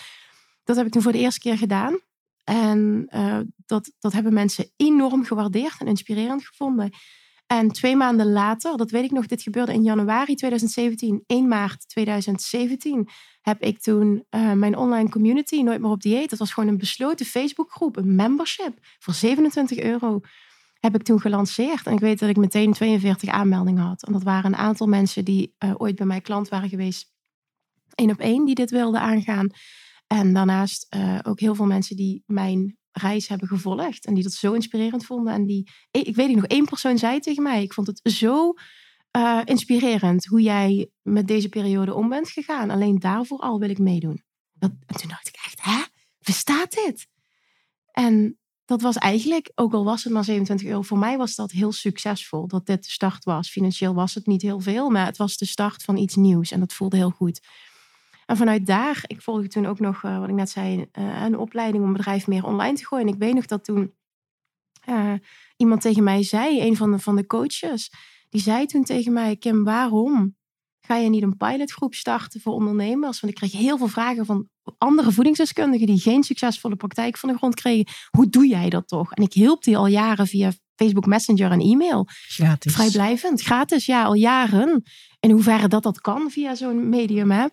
[0.64, 1.98] dat heb ik toen voor de eerste keer gedaan.
[2.44, 6.90] En uh, dat, dat hebben mensen enorm gewaardeerd en inspirerend gevonden.
[7.46, 11.88] En twee maanden later, dat weet ik nog, dit gebeurde in januari 2017, 1 maart
[11.88, 13.08] 2017,
[13.40, 16.30] heb ik toen uh, mijn online community Nooit meer op dieet.
[16.30, 20.20] Dat was gewoon een besloten Facebookgroep, een membership voor 27 euro
[20.84, 21.86] heb ik toen gelanceerd.
[21.86, 24.02] En ik weet dat ik meteen 42 aanmeldingen had.
[24.06, 27.12] En dat waren een aantal mensen die uh, ooit bij mij klant waren geweest.
[27.94, 29.48] één op één die dit wilden aangaan.
[30.06, 34.06] En daarnaast uh, ook heel veel mensen die mijn reis hebben gevolgd.
[34.06, 35.32] En die dat zo inspirerend vonden.
[35.32, 37.62] En die, ik weet niet, nog één persoon zei tegen mij.
[37.62, 38.52] Ik vond het zo
[39.16, 42.70] uh, inspirerend hoe jij met deze periode om bent gegaan.
[42.70, 44.22] Alleen daarvoor al wil ik meedoen.
[44.52, 45.82] Dat, en toen dacht ik echt, hè?
[46.18, 47.06] Bestaat dit?
[47.90, 51.50] En dat was eigenlijk, ook al was het maar 27 euro, voor mij was dat
[51.50, 53.50] heel succesvol dat dit de start was.
[53.50, 56.60] Financieel was het niet heel veel, maar het was de start van iets nieuws en
[56.60, 57.40] dat voelde heel goed.
[58.26, 61.38] En vanuit daar, ik volgde toen ook nog, uh, wat ik net zei, uh, een
[61.38, 63.06] opleiding om bedrijf meer online te gooien.
[63.06, 63.94] En ik weet nog dat toen
[64.88, 65.12] uh,
[65.56, 67.90] iemand tegen mij zei, een van de, van de coaches,
[68.28, 70.36] die zei toen tegen mij, Kim, waarom
[70.86, 73.20] ga je niet een pilotgroep starten voor ondernemers?
[73.20, 77.36] Want ik kreeg heel veel vragen van andere voedingsdeskundigen die geen succesvolle praktijk van de
[77.36, 77.86] grond kregen.
[78.10, 79.12] Hoe doe jij dat toch?
[79.12, 82.08] En ik hielp die al jaren via Facebook Messenger en e-mail.
[82.08, 82.72] Gratis.
[82.72, 84.82] Vrijblijvend, gratis, ja, al jaren.
[85.20, 87.46] In hoeverre dat dat kan via zo'n medium, hè.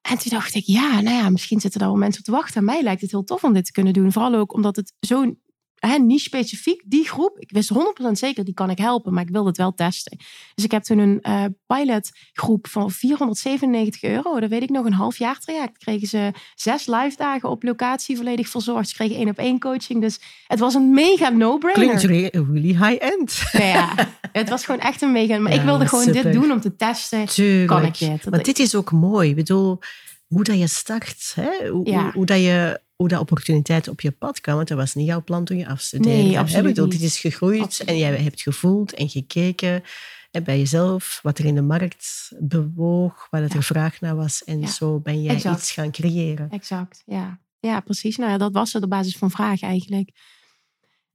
[0.00, 2.56] En toen dacht ik, ja, nou ja, misschien zitten daar wel mensen op te wachten.
[2.56, 4.12] En mij lijkt het heel tof om dit te kunnen doen.
[4.12, 5.40] Vooral ook omdat het zo'n
[5.78, 7.38] hè, niet specifiek die groep.
[7.38, 10.16] Ik wist 100% zeker, die kan ik helpen, maar ik wilde het wel testen.
[10.54, 14.40] Dus ik heb toen een uh, pilotgroep van 497 euro.
[14.40, 15.78] Dat weet ik nog, een half jaar traject.
[15.78, 18.88] Kregen ze zes live dagen op locatie volledig verzorgd.
[18.88, 20.00] Ze kregen één op één coaching.
[20.00, 21.98] Dus het was een mega no-brainer.
[21.98, 23.42] Klinkt really high-end.
[23.52, 23.94] Ja,
[24.32, 25.38] het was gewoon echt een mega...
[25.38, 26.22] Maar ja, ik wilde gewoon super.
[26.22, 27.26] dit doen om te testen.
[27.26, 27.66] Tuurlijk.
[27.66, 28.30] Kan ik dit?
[28.30, 29.28] Maar dit is ook mooi.
[29.28, 29.78] Ik bedoel,
[30.26, 31.32] hoe dat je start.
[31.34, 31.68] Hè?
[31.68, 32.02] Hoe, ja.
[32.02, 34.56] hoe, hoe dat je hoe dat opportuniteit op je pad kwam.
[34.56, 36.22] Want dat was niet jouw plan toen je afstudeerde.
[36.22, 37.90] Nee, absoluut bedoel, Dit is gegroeid absoluut.
[37.90, 39.82] en jij hebt gevoeld en gekeken
[40.30, 43.58] hè, bij jezelf wat er in de markt bewoog, het ja.
[43.58, 44.44] er vraag naar was.
[44.44, 44.66] En ja.
[44.66, 45.58] zo ben jij exact.
[45.58, 46.50] iets gaan creëren.
[46.50, 47.40] Exact, ja.
[47.60, 48.16] Ja, precies.
[48.16, 50.10] Nou ja, dat was het op basis van vraag eigenlijk.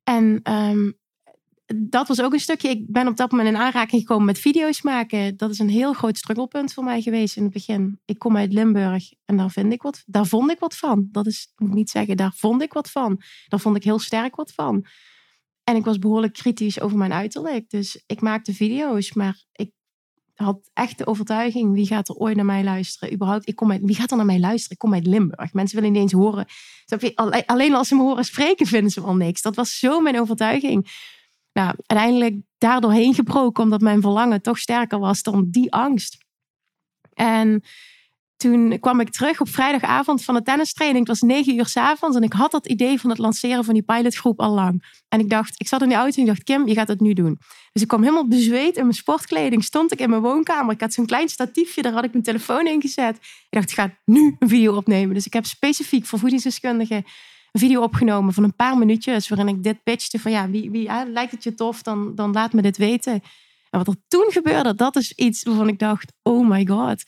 [0.04, 0.98] En um,
[1.66, 2.70] dat was ook een stukje.
[2.70, 5.38] Ik ben op dat moment in aanraking gekomen met video's maken.
[5.38, 8.00] Dat is een heel groot strugglepunt voor mij geweest in het begin.
[8.06, 11.08] Ik kom uit Limburg en daar, vind ik wat, daar vond ik wat van.
[11.12, 13.22] Dat is, moet ik niet zeggen, daar vond ik wat van.
[13.48, 14.86] Daar vond ik heel sterk wat van.
[15.64, 17.70] En ik was behoorlijk kritisch over mijn uiterlijk.
[17.70, 19.72] Dus ik maakte video's, maar ik
[20.34, 23.14] had echt de overtuiging, wie gaat er ooit naar mij luisteren?
[23.14, 24.72] Überhaupt, ik kom uit, wie gaat er naar mij luisteren?
[24.72, 25.54] Ik kom uit Limburg.
[25.54, 26.46] Mensen willen niet eens horen.
[27.46, 29.42] Alleen als ze me horen spreken, vinden ze al niks.
[29.42, 30.88] Dat was zo mijn overtuiging.
[31.54, 36.18] Nou, uiteindelijk daardoorheen gebroken, omdat mijn verlangen toch sterker was dan die angst.
[37.14, 37.64] En
[38.44, 41.08] toen kwam ik terug op vrijdagavond van de tennistraining.
[41.08, 43.84] Het was negen uur s'avonds en ik had dat idee van het lanceren van die
[43.84, 45.02] pilotgroep al lang.
[45.10, 47.00] En ik dacht, ik zat in die auto en ik dacht, Kim, je gaat het
[47.00, 47.38] nu doen.
[47.72, 49.64] Dus ik kwam helemaal bezweet in mijn sportkleding.
[49.64, 50.74] Stond ik in mijn woonkamer.
[50.74, 53.16] Ik had zo'n klein statiefje, daar had ik mijn telefoon in gezet.
[53.16, 55.14] Ik dacht, ik ga nu een video opnemen.
[55.14, 57.04] Dus ik heb specifiek voor voedingsdeskundigen
[57.54, 59.28] een video opgenomen van een paar minuutjes.
[59.28, 62.54] Waarin ik dit pitchte van, ja, wie, wie lijkt het je tof, dan, dan laat
[62.54, 63.14] me dit weten.
[63.70, 67.04] En wat er toen gebeurde, dat is iets waarvan ik dacht, oh my god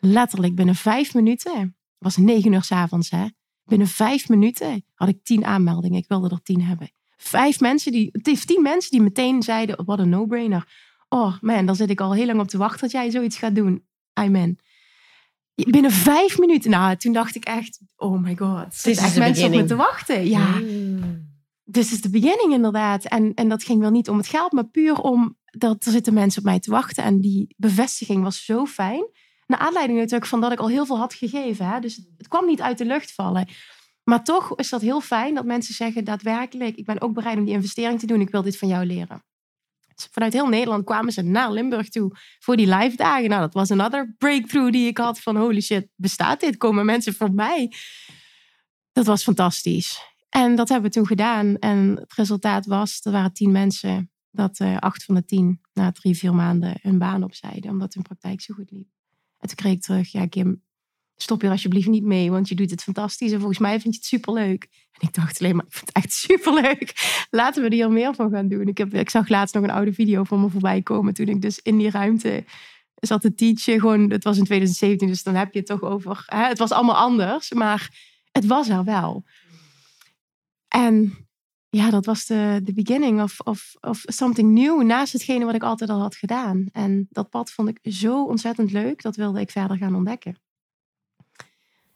[0.00, 3.26] letterlijk binnen vijf minuten, het was negen uur s'avonds, hè.
[3.64, 5.98] Binnen vijf minuten had ik tien aanmeldingen.
[5.98, 6.90] Ik wilde er tien hebben.
[7.16, 8.10] Vijf mensen die,
[8.46, 10.68] tien mensen die meteen zeiden, wat een no-brainer.
[11.08, 13.54] Oh man, dan zit ik al heel lang op te wachten dat jij zoiets gaat
[13.54, 13.84] doen.
[14.12, 14.58] Amen.
[15.64, 18.66] Binnen vijf minuten, nou, toen dacht ik echt, oh my god.
[18.84, 20.28] Is echt mensen op me te wachten.
[20.28, 20.46] Ja.
[20.46, 21.28] Mm.
[21.64, 23.04] Is de beginning inderdaad.
[23.04, 26.14] En, en dat ging wel niet om het geld, maar puur om dat er zitten
[26.14, 27.04] mensen op mij te wachten.
[27.04, 29.04] En die bevestiging was zo fijn.
[29.46, 31.68] Naar aanleiding natuurlijk van dat ik al heel veel had gegeven.
[31.68, 31.80] Hè?
[31.80, 33.48] Dus het kwam niet uit de lucht vallen.
[34.04, 37.44] Maar toch is dat heel fijn dat mensen zeggen daadwerkelijk, ik ben ook bereid om
[37.44, 38.20] die investering te doen.
[38.20, 39.24] Ik wil dit van jou leren.
[40.10, 43.28] Vanuit heel Nederland kwamen ze naar Limburg toe voor die live dagen.
[43.28, 46.56] Nou, dat was een other breakthrough die ik had van holy shit, bestaat dit?
[46.56, 47.72] Komen mensen voorbij?
[48.92, 50.00] Dat was fantastisch.
[50.28, 51.56] En dat hebben we toen gedaan.
[51.56, 55.92] En het resultaat was, er waren tien mensen, dat uh, acht van de tien na
[55.92, 58.88] drie, vier maanden hun baan opzeiden, omdat hun praktijk zo goed liep.
[59.38, 60.62] En toen kreeg ik terug, ja Kim,
[61.22, 64.00] stop hier alsjeblieft niet mee, want je doet het fantastisch en volgens mij vind je
[64.00, 64.68] het superleuk.
[64.92, 66.92] En ik dacht alleen maar, ik vind het echt superleuk.
[67.30, 68.68] Laten we er meer van gaan doen.
[68.68, 71.42] Ik, heb, ik zag laatst nog een oude video van me voorbij komen toen ik
[71.42, 72.44] dus in die ruimte
[72.94, 73.80] zat te teachen.
[73.80, 76.22] Gewoon, het was in 2017, dus dan heb je het toch over.
[76.26, 76.46] Hè?
[76.46, 77.90] Het was allemaal anders, maar
[78.32, 79.24] het was er wel.
[80.68, 81.14] En
[81.68, 85.62] ja, dat was de, de beginning of, of, of something new naast hetgene wat ik
[85.62, 86.66] altijd al had gedaan.
[86.72, 90.36] En dat pad vond ik zo ontzettend leuk, dat wilde ik verder gaan ontdekken.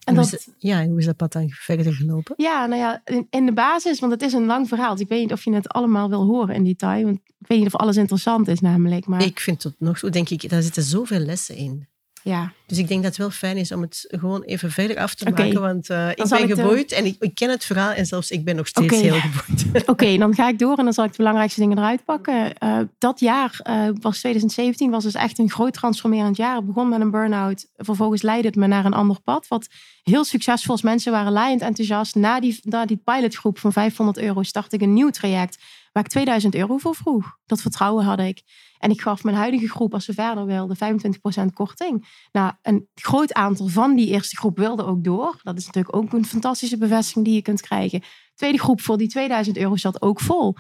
[0.04, 2.34] En dat, ja, hoe is dat pad dan verder gelopen?
[2.36, 4.92] Ja, nou ja, in, in, de basis, want het is een lang verhaal.
[4.92, 7.04] Dus ik weet niet of je het allemaal wil horen in detail.
[7.04, 9.06] Want ik weet niet of alles interessant is namelijk.
[9.06, 9.22] Maar...
[9.22, 11.88] Ik vind het nog zo, denk ik, daar zitten zoveel lessen in.
[12.24, 12.52] Ja.
[12.66, 15.24] Dus ik denk dat het wel fijn is om het gewoon even verder af te
[15.24, 15.60] maken.
[15.60, 18.56] Want uh, ik ben geboeid en ik, ik, ken het verhaal en zelfs ik ben
[18.56, 19.88] nog steeds heel geboeid.
[19.88, 22.52] Oké, dan ga ik door en dan zal ik de belangrijkste dingen eruit pakken.
[22.62, 26.56] Uh, dat jaar uh, was 2017, was dus echt een groot transformerend jaar.
[26.56, 27.66] Het begon met een burn-out.
[27.76, 29.48] Vervolgens leidde het me naar een ander pad.
[29.48, 29.68] Wat
[30.02, 30.82] heel succesvol is.
[30.82, 32.14] Mensen waren laaiend enthousiast.
[32.14, 35.62] Na die, na die pilotgroep van 500 euro startte ik een nieuw traject
[35.94, 37.38] waar ik 2000 euro voor vroeg.
[37.46, 38.42] Dat vertrouwen had ik.
[38.78, 42.26] En ik gaf mijn huidige groep, als ze verder wilden, 25% korting.
[42.33, 45.40] Nou, een groot aantal van die eerste groep wilde ook door.
[45.42, 48.02] Dat is natuurlijk ook een fantastische bevestiging die je kunt krijgen.
[48.35, 50.54] tweede groep voor die 2000 euro zat ook vol.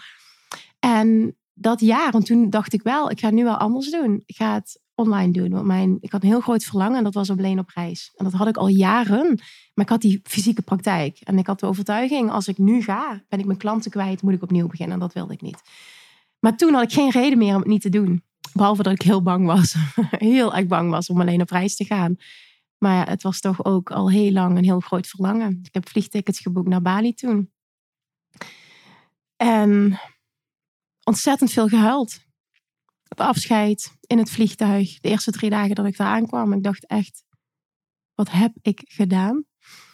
[0.78, 4.22] En dat jaar, want toen dacht ik wel, ik ga nu wel anders doen.
[4.26, 5.66] Ik ga het online doen.
[5.66, 8.12] Mijn, ik had een heel groot verlangen en dat was alleen op reis.
[8.16, 9.40] En dat had ik al jaren.
[9.74, 11.20] Maar ik had die fysieke praktijk.
[11.20, 14.32] En ik had de overtuiging, als ik nu ga, ben ik mijn klanten kwijt, moet
[14.32, 14.94] ik opnieuw beginnen.
[14.94, 15.62] En dat wilde ik niet.
[16.38, 18.22] Maar toen had ik geen reden meer om het niet te doen.
[18.52, 19.74] Behalve dat ik heel bang was.
[20.10, 22.16] heel erg bang was om alleen op reis te gaan.
[22.78, 25.60] Maar ja, het was toch ook al heel lang een heel groot verlangen.
[25.62, 27.50] Ik heb vliegtickets geboekt naar Bali toen.
[29.36, 30.00] En
[31.04, 32.23] ontzettend veel gehuild.
[33.08, 35.00] Op afscheid, in het vliegtuig.
[35.00, 36.52] De eerste drie dagen dat ik daar aankwam.
[36.52, 37.24] Ik dacht echt,
[38.14, 39.44] wat heb ik gedaan?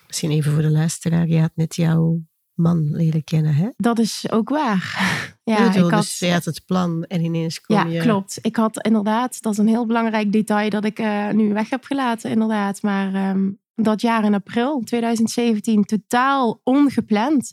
[0.06, 1.28] Misschien even voor de luisteraar.
[1.28, 2.20] Je had net jouw
[2.54, 3.68] man leren kennen, hè?
[3.76, 4.88] Dat is ook waar.
[5.44, 7.92] Ja, ik had, dus je had het plan en ineens kom ja, je...
[7.92, 8.38] Ja, klopt.
[8.42, 11.84] Ik had inderdaad, dat is een heel belangrijk detail dat ik uh, nu weg heb
[11.84, 12.82] gelaten, inderdaad.
[12.82, 17.52] Maar um, dat jaar in april 2017, totaal ongepland,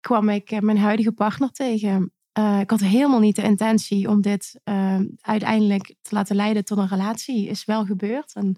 [0.00, 2.12] kwam ik uh, mijn huidige partner tegen.
[2.38, 6.78] Uh, ik had helemaal niet de intentie om dit ehm, uiteindelijk te laten leiden tot
[6.78, 7.48] een relatie.
[7.48, 8.34] Is wel gebeurd.
[8.34, 8.56] En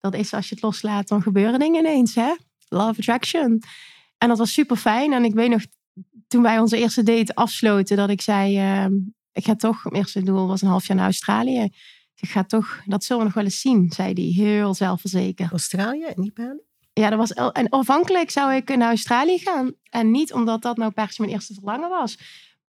[0.00, 2.34] dat is als je het loslaat, dan gebeuren dingen ineens, hè?
[2.68, 3.62] Love attraction.
[4.18, 5.12] En dat was super fijn.
[5.12, 5.62] En ik weet nog,
[6.28, 8.96] toen wij onze eerste date afsloten, dat ik zei: uh,
[9.32, 11.68] Ik ga toch, mijn eerste doel was een half jaar naar Australië.
[12.14, 15.50] Ik ga toch, dat zullen we nog wel eens zien, zei hij, heel zelfverzekerd.
[15.50, 16.60] Australië en niet Bali?
[16.92, 19.72] Ja, dat was, en afhankelijk zou ik naar Australië gaan.
[19.90, 22.18] En niet omdat dat nou per se mijn eerste verlangen was.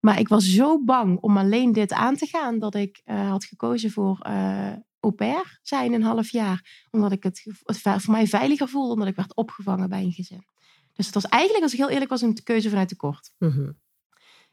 [0.01, 3.45] Maar ik was zo bang om alleen dit aan te gaan, dat ik uh, had
[3.45, 6.87] gekozen voor uh, au pair zijn een half jaar.
[6.91, 10.45] Omdat ik het, het voor mij veiliger voelde, omdat ik werd opgevangen bij een gezin.
[10.93, 13.33] Dus het was eigenlijk, als ik heel eerlijk was, een keuze vanuit tekort.
[13.39, 13.77] Mm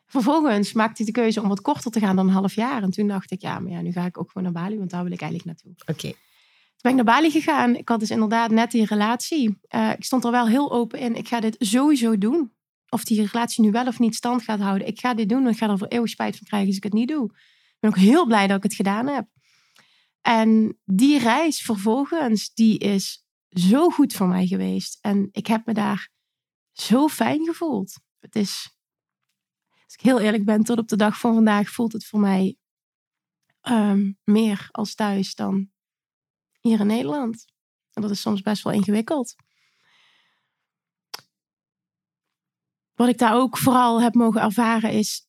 [0.05, 2.83] Vervolgens maakte ik de keuze om wat korter te gaan dan een half jaar.
[2.83, 4.89] En toen dacht ik, ja, maar ja, nu ga ik ook gewoon naar Bali, want
[4.89, 5.95] daar wil ik eigenlijk naartoe.
[5.95, 6.07] Oké.
[6.07, 7.75] Toen ben ik naar Bali gegaan.
[7.75, 9.57] Ik had dus inderdaad net die relatie.
[9.67, 11.15] Eh, ik stond er wel heel open in.
[11.15, 12.51] Ik ga dit sowieso doen.
[12.93, 14.87] Of die relatie nu wel of niet stand gaat houden.
[14.87, 15.47] Ik ga dit doen.
[15.47, 17.25] Ik ga er voor eeuwig spijt van krijgen als ik het niet doe.
[17.25, 19.27] Ik ben ook heel blij dat ik het gedaan heb.
[20.21, 24.97] En die reis vervolgens, die is zo goed voor mij geweest.
[25.01, 26.09] En ik heb me daar
[26.71, 27.99] zo fijn gevoeld.
[28.19, 28.69] Het is,
[29.83, 32.57] als ik heel eerlijk ben, tot op de dag van vandaag voelt het voor mij
[33.61, 35.69] ehm, meer als thuis dan
[36.59, 37.45] hier in Nederland.
[37.93, 39.35] En dat is soms best wel ingewikkeld.
[42.95, 45.27] Wat ik daar ook vooral heb mogen ervaren is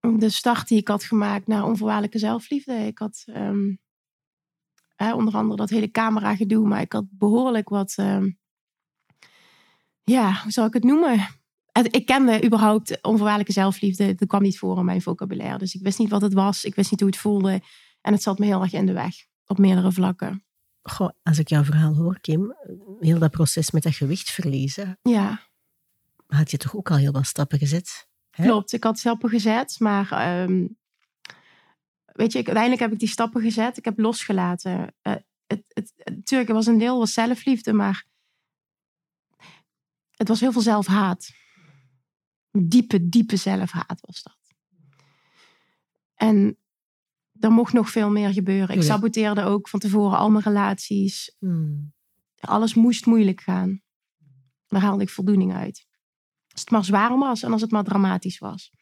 [0.00, 2.72] de start die ik had gemaakt naar onvoorwaardelijke zelfliefde.
[2.72, 3.74] Ik had ehm,
[4.96, 8.30] onder andere dat hele camera gedoe, maar ik had behoorlijk wat, ehm,
[10.02, 11.26] ja, hoe zal ik het noemen?
[11.90, 14.14] Ik kende überhaupt onvoorwaardelijke zelfliefde.
[14.14, 15.58] Dat kwam niet voor in mijn vocabulaire.
[15.58, 16.64] Dus ik wist niet wat het was.
[16.64, 17.60] Ik wist niet hoe het voelde.
[18.00, 19.14] En het zat me heel erg in de weg.
[19.46, 20.44] Op meerdere vlakken.
[20.82, 22.54] Goh, als ik jouw verhaal hoor, Kim,
[23.00, 24.98] heel dat proces met dat gewicht verliezen.
[25.02, 25.40] Ja.
[26.26, 28.08] Had je toch ook al heel wat stappen gezet?
[28.30, 28.44] Hè?
[28.44, 30.66] Klopt, ik had stappen gezet, maar ehm,
[32.04, 33.76] weet je, uiteindelijk heb ik die stappen gezet.
[33.76, 34.94] Ik heb losgelaten.
[35.02, 35.14] Uh,
[35.46, 38.06] het, het, natuurlijk, was een deel was zelfliefde, maar
[40.10, 41.30] het was heel veel zelfhaat.
[42.50, 44.36] Diepe, diepe zelfhaat was dat.
[46.14, 46.58] En
[47.40, 48.76] er mocht nog veel meer gebeuren.
[48.76, 51.34] Ik saboteerde ook van tevoren al mijn relaties.
[51.38, 51.94] Hmm.
[52.40, 53.82] Alles moest moeilijk gaan.
[54.66, 55.86] Daar haalde ik voldoening uit.
[56.56, 58.72] Als het maar zwaar was en als het maar dramatisch was.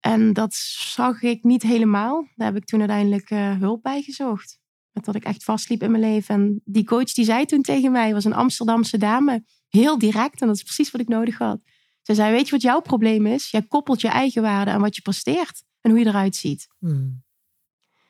[0.00, 2.28] En dat zag ik niet helemaal.
[2.34, 4.58] Daar heb ik toen uiteindelijk uh, hulp bij gezocht.
[4.92, 6.34] Met dat ik echt vastliep in mijn leven.
[6.34, 9.44] En die coach die zei toen tegen mij, was een Amsterdamse dame.
[9.68, 11.60] Heel direct, en dat is precies wat ik nodig had.
[12.02, 13.50] Ze zei, weet je wat jouw probleem is?
[13.50, 15.64] Jij koppelt je eigen waarde aan wat je presteert.
[15.80, 16.66] En hoe je eruit ziet.
[16.78, 17.24] Hmm.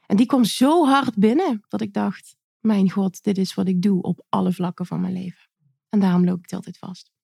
[0.07, 3.83] En die kwam zo hard binnen, dat ik dacht, mijn god, dit is wat ik
[3.83, 5.49] doe op alle vlakken van mijn leven.
[5.89, 7.17] En daarom loop ik het altijd vast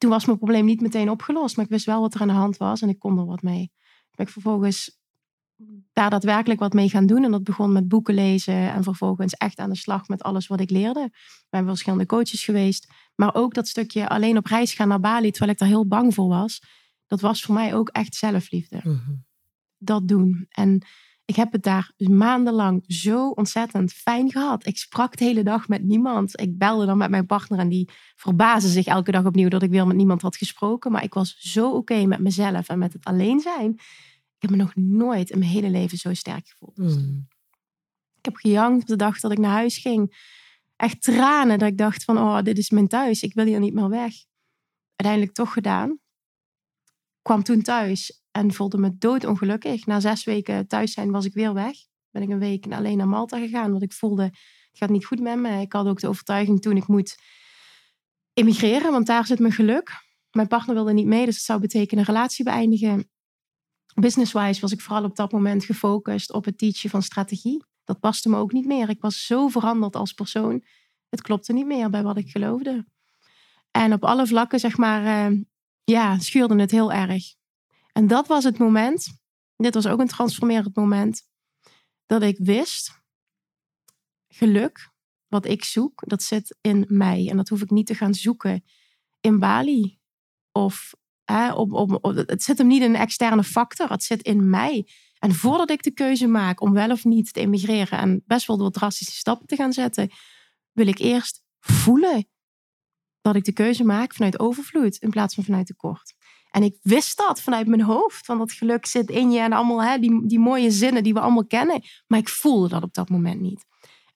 [0.00, 2.34] toen was mijn probleem niet meteen opgelost, maar ik wist wel wat er aan de
[2.34, 3.72] hand was en ik kon er wat mee.
[4.14, 5.00] Ben ik vervolgens
[5.92, 7.24] daar daadwerkelijk wat mee gaan doen.
[7.24, 10.60] En dat begon met boeken lezen en vervolgens echt aan de slag met alles wat
[10.60, 11.04] ik leerde.
[11.12, 12.92] Ik ben verschillende coaches geweest.
[13.14, 16.14] Maar ook dat stukje alleen op reis gaan naar Bali, terwijl ik daar heel bang
[16.14, 16.62] voor was.
[17.06, 18.80] Dat was voor mij ook echt zelfliefde.
[18.82, 19.14] Mhm.
[19.78, 20.46] Dat doen.
[20.48, 20.86] En
[21.30, 24.66] ik heb het daar maandenlang zo ontzettend fijn gehad.
[24.66, 26.40] Ik sprak de hele dag met niemand.
[26.40, 29.70] Ik belde dan met mijn partner en die verbaasde zich elke dag opnieuw dat ik
[29.70, 30.92] weer met niemand had gesproken.
[30.92, 33.72] Maar ik was zo oké met mezelf en met het alleen zijn.
[34.36, 36.76] Ik heb me nog nooit in mijn hele leven zo sterk gevoeld.
[36.76, 37.28] Hmm.
[38.18, 40.28] Ik heb gejankt op de dag dat ik naar huis ging.
[40.76, 43.22] Echt tranen dat ik dacht van, oh, dit is mijn thuis.
[43.22, 44.12] Ik wil hier niet meer weg.
[44.96, 45.98] Uiteindelijk toch gedaan.
[47.22, 49.86] Kwam toen thuis en voelde me doodongelukkig.
[49.86, 51.76] Na zes weken thuis zijn was ik weer weg.
[52.10, 55.20] Ben ik een week alleen naar Malta gegaan, want ik voelde, het gaat niet goed
[55.20, 55.60] met me.
[55.60, 57.16] Ik had ook de overtuiging toen ik moet
[58.32, 60.08] emigreren, want daar zit mijn geluk.
[60.30, 63.10] Mijn partner wilde niet mee, dus het zou betekenen relatie beëindigen.
[63.94, 67.64] Business-wise was ik vooral op dat moment gefocust op het teachen van strategie.
[67.84, 68.88] Dat paste me ook niet meer.
[68.88, 70.64] Ik was zo veranderd als persoon.
[71.08, 72.86] Het klopte niet meer bij wat ik geloofde.
[73.70, 75.40] En op alle vlakken, zeg maar, uh,
[75.84, 77.24] ja, schuurde het heel erg.
[77.92, 79.06] En dat was het moment,
[79.56, 81.22] dit was ook een transformerend moment,
[82.06, 83.00] dat ik wist,
[84.28, 84.90] geluk,
[85.28, 87.28] wat ik zoek, dat zit in mij.
[87.28, 88.64] En dat hoef ik niet te gaan zoeken
[89.20, 89.98] in Bali.
[90.52, 94.50] Of hè, op, op, het zit hem niet in een externe factor, het zit in
[94.50, 94.86] mij.
[95.18, 98.56] En voordat ik de keuze maak om wel of niet te emigreren en best wel
[98.56, 100.10] door drastische stappen te gaan zetten,
[100.72, 102.28] wil ik eerst voelen
[103.20, 106.14] dat ik de keuze maak vanuit overvloed in plaats van vanuit tekort.
[106.50, 109.82] En ik wist dat vanuit mijn hoofd, van dat geluk zit in je en allemaal
[109.82, 111.82] hè, die, die mooie zinnen die we allemaal kennen.
[112.06, 113.64] Maar ik voelde dat op dat moment niet.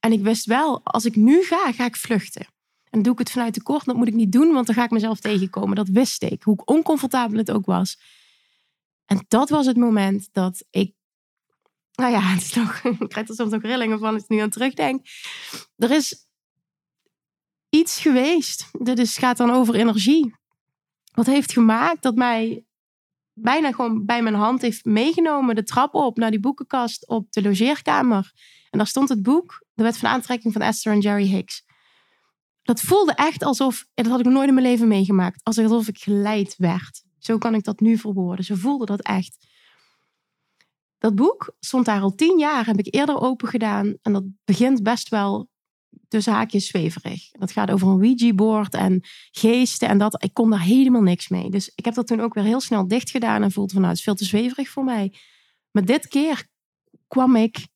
[0.00, 2.46] En ik wist wel, als ik nu ga, ga ik vluchten.
[2.90, 4.90] En doe ik het vanuit tekort, dat moet ik niet doen, want dan ga ik
[4.90, 5.76] mezelf tegenkomen.
[5.76, 7.98] Dat wist ik, hoe oncomfortabel het ook was.
[9.04, 10.94] En dat was het moment dat ik.
[11.92, 14.38] Nou ja, het is nog, ik krijg er soms ook rillingen van als ik nu
[14.38, 15.06] aan terugdenk.
[15.76, 16.26] Er is
[17.68, 18.68] iets geweest.
[18.72, 20.34] Dit is, gaat dan over energie
[21.14, 22.64] wat heeft gemaakt dat mij
[23.32, 27.42] bijna gewoon bij mijn hand heeft meegenomen de trap op naar die boekenkast op de
[27.42, 28.32] logeerkamer.
[28.70, 31.64] En daar stond het boek, De Wet van Aantrekking van Esther en Jerry Hicks.
[32.62, 36.54] Dat voelde echt alsof, dat had ik nooit in mijn leven meegemaakt, alsof ik geleid
[36.58, 37.02] werd.
[37.18, 38.44] Zo kan ik dat nu verwoorden.
[38.44, 39.46] Ze voelde dat echt.
[40.98, 43.96] Dat boek stond daar al tien jaar, heb ik eerder open gedaan.
[44.02, 45.48] En dat begint best wel
[46.14, 47.30] tussen haakjes zweverig.
[47.30, 49.00] Dat gaat over een Ouija-board en
[49.30, 50.22] geesten en dat.
[50.22, 51.50] Ik kon daar helemaal niks mee.
[51.50, 53.92] Dus ik heb dat toen ook weer heel snel dicht gedaan en voelde van nou,
[53.92, 55.14] het is veel te zweverig voor mij.
[55.70, 56.46] Maar dit keer
[57.08, 57.66] kwam ik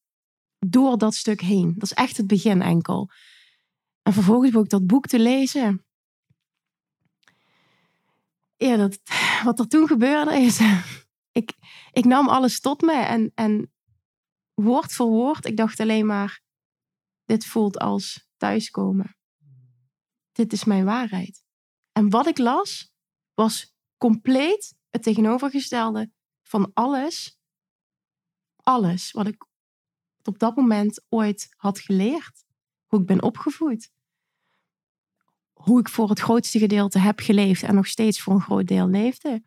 [0.58, 1.74] door dat stuk heen.
[1.74, 3.10] Dat is echt het begin enkel.
[4.02, 5.84] En vervolgens begon ik dat boek te lezen.
[8.56, 8.98] Ja, dat,
[9.44, 10.60] wat er toen gebeurde is...
[11.32, 11.52] Ik,
[11.92, 13.72] ik nam alles tot me en, en
[14.54, 16.40] woord voor woord, ik dacht alleen maar...
[17.24, 19.16] Dit voelt als thuiskomen.
[20.32, 21.42] Dit is mijn waarheid.
[21.92, 22.92] En wat ik las,
[23.34, 26.10] was compleet het tegenovergestelde
[26.42, 27.38] van alles.
[28.56, 29.46] Alles wat ik
[30.22, 32.44] op dat moment ooit had geleerd.
[32.86, 33.90] Hoe ik ben opgevoed.
[35.52, 38.88] Hoe ik voor het grootste gedeelte heb geleefd en nog steeds voor een groot deel
[38.88, 39.42] leefde.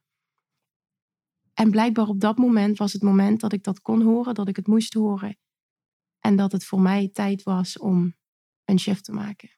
[1.54, 4.56] En blijkbaar op dat moment was het moment dat ik dat kon horen, dat ik
[4.56, 5.38] het moest horen.
[6.20, 8.16] En dat het voor mij tijd was om
[8.72, 9.50] een shift te maken.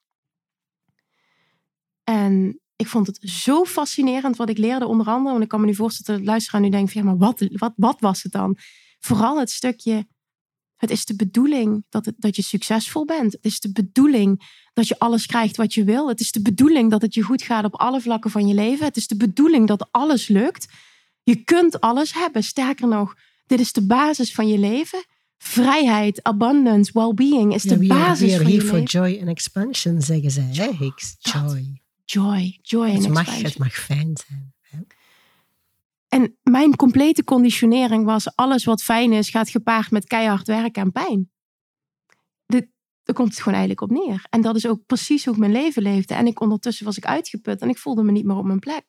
[2.03, 5.32] En ik vond het zo fascinerend wat ik leerde, onder andere.
[5.32, 7.74] Want ik kan me nu voorstellen dat de luisteraar nu denkt: ja, maar wat, wat,
[7.76, 8.57] wat was het dan?
[8.99, 10.07] Vooral het stukje
[10.84, 13.34] het is de bedoeling dat, het, dat je succesvol bent.
[13.34, 16.07] Het is de bedoeling dat je alles krijgt wat je wil.
[16.07, 18.86] Het is de bedoeling dat het je goed gaat op alle vlakken van je leven.
[18.86, 20.74] Het is de bedoeling dat alles lukt.
[21.24, 22.43] Je kunt alles hebben.
[22.43, 25.03] Sterker nog, dit is de basis van je leven.
[25.45, 28.83] Vrijheid, abundance, well-being is de we basis are van here je for leven.
[29.01, 30.75] joy and expansion, zeggen zij.
[30.79, 31.15] Hicks?
[31.19, 31.81] Joy.
[32.05, 33.45] Joy, joy en Het mag, expansion.
[33.45, 34.53] het mag fijn zijn.
[34.61, 34.77] hè.
[36.07, 40.91] En mijn complete conditionering was: alles wat fijn is, gaat gepaard met keihard werken en
[40.91, 41.31] pijn.
[43.05, 44.25] Daar komt het gewoon eigenlijk op neer.
[44.29, 46.13] En dat is ook precies hoe ik mijn leven leefde.
[46.13, 48.83] En ik ondertussen was ik uitgeput en ik voelde me niet meer op mijn plek.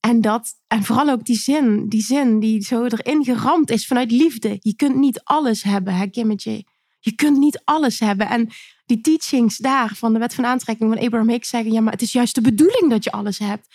[0.00, 4.10] En, dat, en vooral ook die zin, die zin die zo erin geramd is vanuit
[4.10, 4.56] liefde.
[4.60, 6.64] Je kunt niet alles hebben, hè, Kimmetje.
[7.00, 8.28] Je kunt niet alles hebben.
[8.28, 8.48] En
[8.86, 12.02] die teachings daar van de wet van aantrekking van Abraham Hicks zeggen: ja, maar het
[12.02, 13.66] is juist de bedoeling dat je alles hebt.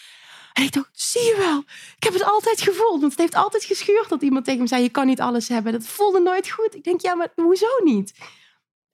[0.54, 1.60] En ik dacht, zie je wel,
[1.98, 3.00] ik heb het altijd gevoeld.
[3.00, 5.72] Want het heeft altijd geschuurd dat iemand tegen me zei, je kan niet alles hebben.
[5.72, 6.76] Dat voelde nooit goed.
[6.76, 8.14] Ik denk, ja, maar hoezo niet?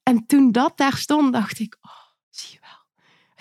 [0.04, 2.01] En toen dat daar stond, dacht ik, oh.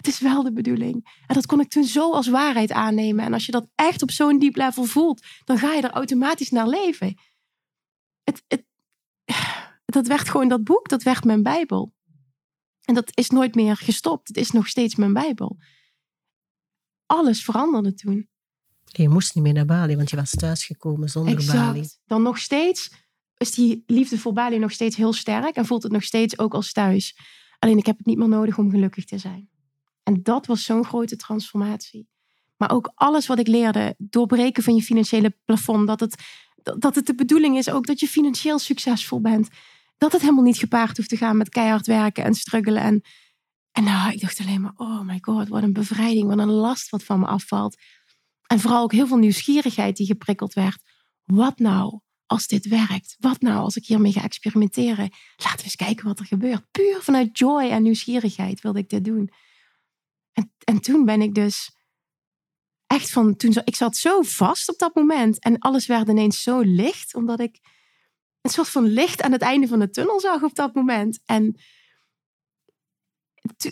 [0.01, 1.23] Het is wel de bedoeling.
[1.27, 3.25] En dat kon ik toen zo als waarheid aannemen.
[3.25, 6.51] En als je dat echt op zo'n diep level voelt, dan ga je er automatisch
[6.51, 7.19] naar leven.
[8.23, 8.65] Het, het,
[9.85, 11.95] dat werd gewoon dat boek, dat werd mijn Bijbel.
[12.85, 14.29] En dat is nooit meer gestopt.
[14.29, 15.59] Het is nog steeds mijn Bijbel.
[17.07, 18.29] Alles veranderde toen.
[18.85, 21.79] Je moest niet meer naar Bali, want je was thuisgekomen zonder Bali.
[21.79, 22.01] Exact.
[22.07, 22.91] Dan nog steeds
[23.37, 26.55] is die liefde voor Bali nog steeds heel sterk en voelt het nog steeds ook
[26.55, 27.17] als thuis.
[27.59, 29.51] Alleen ik heb het niet meer nodig om gelukkig te zijn.
[30.03, 32.09] En dat was zo'n grote transformatie.
[32.57, 36.23] Maar ook alles wat ik leerde, doorbreken van je financiële plafond, dat het,
[36.79, 39.49] dat het de bedoeling is ook dat je financieel succesvol bent.
[39.99, 42.83] Dat het helemaal niet gepaard hoeft te gaan met keihard werken en struggelen.
[42.83, 43.01] En,
[43.73, 46.91] en nou, ik dacht alleen maar, oh my god, wat een bevrijding, wat een last
[46.91, 47.77] wat van me afvalt.
[48.47, 50.83] En vooral ook heel veel nieuwsgierigheid die geprikkeld werd.
[51.25, 53.17] Wat nou als dit werkt?
[53.19, 55.11] Wat nou als ik hiermee ga experimenteren?
[55.37, 56.71] Laten we eens kijken wat er gebeurt.
[56.71, 59.31] Puur vanuit joy en nieuwsgierigheid wilde ik dit doen.
[60.41, 61.70] En, en toen ben ik dus
[62.86, 65.38] echt van, toen, zo- ik zat zo vast op dat moment.
[65.43, 67.59] En alles werd ineens zo licht, omdat ik
[68.41, 71.20] een soort van licht aan het einde van de tunnel zag op dat moment.
[71.24, 71.61] En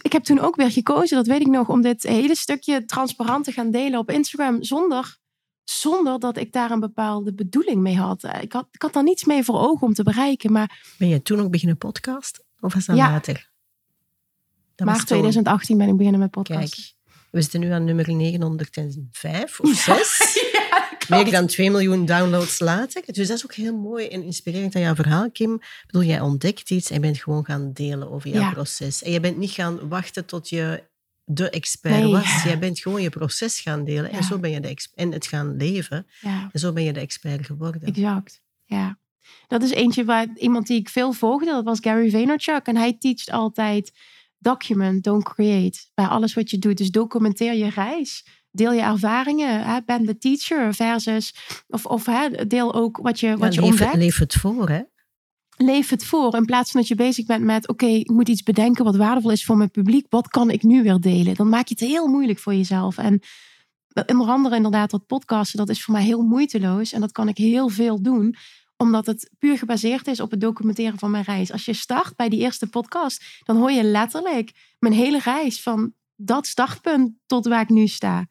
[0.02, 3.44] ik heb toen ook weer gekozen, dat weet ik nog, om dit hele stukje transparant
[3.44, 5.18] te gaan delen op Instagram zonder,
[5.64, 8.24] zonder dat ik daar een bepaalde bedoeling mee had.
[8.24, 11.08] Eh, Ik had, ik had daar niets mee voor ogen om te bereiken, maar Ben
[11.08, 12.44] je toen ook beginnen podcast?
[12.60, 13.10] Of was dat Ja.
[13.10, 13.50] later?
[14.84, 15.06] Maart toen.
[15.06, 16.74] 2018 ben ik beginnen met podcast.
[16.74, 16.92] Kijk,
[17.30, 20.18] we zitten nu aan nummer 905 of 6.
[21.08, 23.02] Meer dan 2 miljoen downloads later.
[23.06, 25.54] Dus dat is ook heel mooi en inspirerend aan jouw verhaal, Kim.
[25.54, 28.50] Ik bedoel, jij ontdekt iets en bent gewoon gaan delen over jouw Ja.
[28.52, 29.02] proces.
[29.02, 30.82] En je bent niet gaan wachten tot je
[31.24, 32.12] de expert Nee.
[32.12, 32.42] was.
[32.42, 34.10] Jij bent gewoon je proces gaan delen.
[34.10, 36.06] En zo ben je de ex- en het gaan leven.
[36.52, 37.82] En zo ben je de expert geworden.
[37.82, 38.98] Exact, ja.
[39.46, 42.66] Dat is eentje waar iemand die ik veel volgde, dat was Gary Vaynerchuk.
[42.66, 43.92] En hij teacht altijd
[44.38, 45.78] document, don't create.
[45.94, 46.76] Bij alles wat je doet.
[46.76, 48.26] Dus documenteer je reis.
[48.50, 49.64] Deel je ervaringen.
[49.64, 49.78] Hè?
[49.86, 51.34] Ben de teacher versus...
[51.68, 53.96] Of, of hè, deel ook wat je, wat Ja, je leef, ontdekt.
[53.96, 54.80] leef het voor, hè?
[55.56, 56.34] Leef het voor.
[56.34, 57.68] In plaats van dat je bezig bent met...
[57.68, 60.06] Oké, ik moet iets bedenken wat waardevol is voor mijn publiek.
[60.08, 61.34] Wat kan ik nu weer delen?
[61.34, 62.98] Dan maak je het heel moeilijk voor jezelf.
[62.98, 63.20] En
[64.06, 66.92] onder andere inderdaad dat podcasten, dat is voor mij heel moeiteloos.
[66.92, 68.34] En dat kan ik heel veel doen,
[68.78, 71.52] omdat het puur gebaseerd is op het documenteren van mijn reis.
[71.52, 75.92] Als je start bij die eerste podcast, dan hoor je letterlijk mijn hele reis van
[76.16, 78.26] dat startpunt tot waar ik nu sta.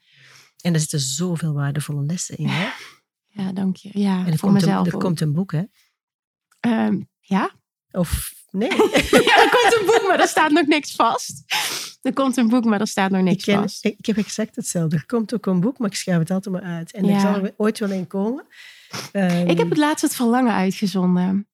[0.61, 2.67] En er zitten zoveel waardevolle lessen in, hè?
[3.27, 3.89] Ja, dank je.
[3.99, 5.63] Ja, En er, voor komt een, er komt een boek, hè?
[6.59, 7.51] Ehm, ja,
[7.91, 8.69] Of Nee.
[9.27, 11.43] ja, er komt een boek, maar er staat nog niks vast.
[12.01, 13.85] Er komt een boek, maar er staat nog niks ik, ken- vast.
[13.85, 14.95] ik, ik heb exact hetzelfde.
[14.95, 16.91] Er komt ook een boek, maar ik schrijf het altijd maar uit.
[16.91, 17.13] En Ja.
[17.15, 18.45] er zal er ooit wel een komen.
[19.11, 21.47] Ehm, Ik heb het laatst het verlangen uitgezonden.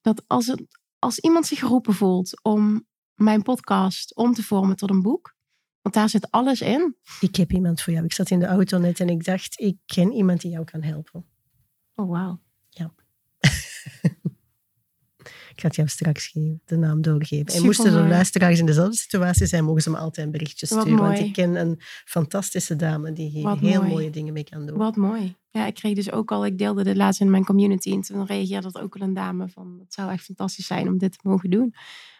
[0.00, 0.62] Dat als, het,
[0.98, 5.34] als iemand zich geroepen voelt om mijn podcast om te vormen tot een boek.
[5.82, 6.96] Want daar zit alles in.
[7.20, 8.04] ik heb iemand voor jou.
[8.04, 10.82] Ik zat in de auto net en ik dacht, ik ken iemand die jou kan
[10.82, 11.24] helpen.
[11.94, 12.40] Oh, wauw.
[15.56, 17.46] Ik ga het jou straks geven, de naam doorgeven.
[17.54, 20.96] En moesten de luisteraars in dezelfde situatie zijn, mogen ze me altijd een berichtje sturen.
[20.96, 23.92] Want ik ken een fantastische dame die hier Wat heel mooi.
[23.92, 24.76] mooie dingen mee kan doen.
[24.76, 25.36] Wat mooi.
[25.56, 27.92] Ja, ik kreeg dus ook al, ik deelde dit laatst in mijn community.
[27.92, 30.98] En toen reageerde dat ook al een dame van, het zou echt fantastisch zijn om
[30.98, 31.74] dit te mogen doen.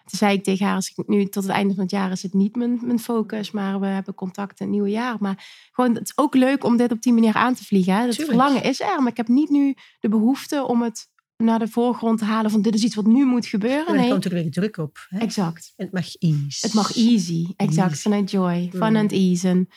[0.05, 2.23] Toen zei ik tegen haar, als ik nu tot het einde van het jaar is
[2.23, 5.17] het niet mijn, mijn focus, maar we hebben contact in het nieuwe jaar.
[5.21, 7.95] Maar gewoon, het is ook leuk om dit op die manier aan te vliegen.
[7.95, 8.07] Hè?
[8.07, 11.69] Het verlangen is er, maar ik heb niet nu de behoefte om het naar de
[11.69, 13.87] voorgrond te halen van dit is iets wat nu moet gebeuren.
[13.87, 15.07] En dan Nee, komt er weer druk op.
[15.09, 15.19] Hè?
[15.19, 15.73] exact.
[15.77, 16.67] En het mag ease.
[16.67, 17.91] Het mag easy, exact.
[17.91, 18.03] Easy.
[18.03, 18.97] Vanuit joy, fun Mm.
[18.97, 19.49] and ease.
[19.49, 19.69] En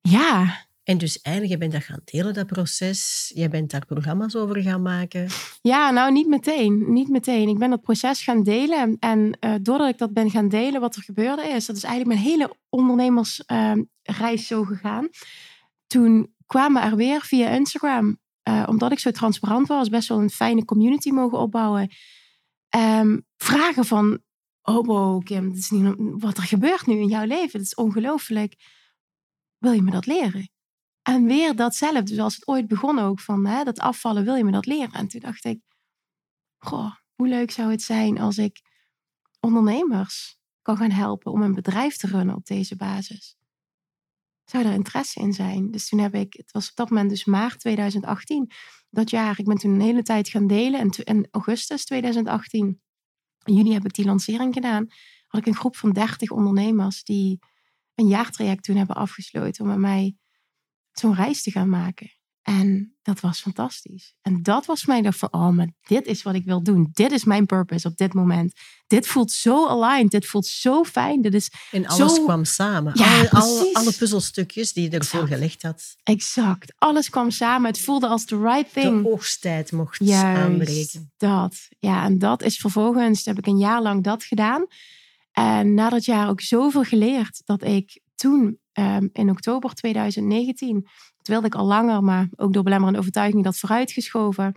[0.00, 3.30] ja, En dus eigenlijk, je bent dat gaan delen, dat proces.
[3.34, 5.28] Je bent daar programma's over gaan maken.
[5.60, 6.92] Ja, nou niet meteen.
[6.92, 7.48] Niet meteen.
[7.48, 8.96] Ik ben dat proces gaan delen.
[8.98, 12.18] En eh, doordat ik dat ben gaan delen, wat er gebeurde is, dat is eigenlijk
[12.18, 15.08] mijn hele ondernemersreis zo gegaan.
[15.86, 20.30] Toen kwamen er weer via Instagram, eh, omdat ik zo transparant was, best wel een
[20.30, 21.90] fijne community mogen opbouwen.
[22.68, 24.22] ehm, vragen van,
[24.62, 25.54] oh wow, Kim,
[26.18, 27.58] wat er gebeurt nu in jouw leven.
[27.58, 28.54] Het is ongelooflijk.
[29.58, 30.51] Wil je me dat leren?
[31.02, 34.50] En weer datzelfde, zoals het ooit begon ook, van hè, dat afvallen, wil je me
[34.50, 34.92] dat leren?
[34.92, 35.60] En toen dacht ik,
[36.58, 38.60] goh, hoe leuk zou het zijn als ik
[39.40, 43.36] ondernemers kan gaan helpen om een bedrijf te runnen op deze basis?
[44.44, 45.70] Zou daar interesse in zijn?
[45.70, 48.50] Dus toen heb ik, het was op dat moment dus maart 2018,
[48.90, 50.80] dat jaar, ik ben toen een hele tijd gaan delen.
[50.80, 52.80] En in augustus 2018,
[53.44, 54.86] in juni heb ik die lancering gedaan,
[55.26, 57.38] had ik een groep van 30 ondernemers die
[57.94, 60.16] een jaartraject toen hebben afgesloten om met mij
[60.92, 62.10] zo'n reis te gaan maken.
[62.42, 64.14] En dat was fantastisch.
[64.22, 66.88] En dat was mij dacht van, oh, maar dit is wat ik wil doen.
[66.92, 68.52] Dit is mijn purpose op dit moment.
[68.86, 70.10] Dit voelt zo aligned.
[70.10, 71.20] Dit voelt zo fijn.
[71.22, 72.92] Dit is En alles Zo- kwam samen.
[72.94, 75.34] Ja, alle, alle, puzzelstukjes die je ervoor Exact.
[75.40, 75.94] gelegd had.
[76.02, 76.72] exact.
[76.78, 77.70] Alles kwam samen.
[77.70, 79.02] Het voelde als the right thing.
[79.02, 81.12] De oogsttijd mocht Juist, aanbreken.
[81.16, 81.56] dat.
[81.78, 84.66] Ja, en dat is vervolgens, heb ik een jaar lang dat gedaan.
[85.32, 90.80] En na dat jaar ook zoveel geleerd dat ik toen ehm, in oktober 2019,
[91.16, 94.54] dat wilde ik al langer, maar ook door belemmerende overtuiging dat vooruitgeschoven,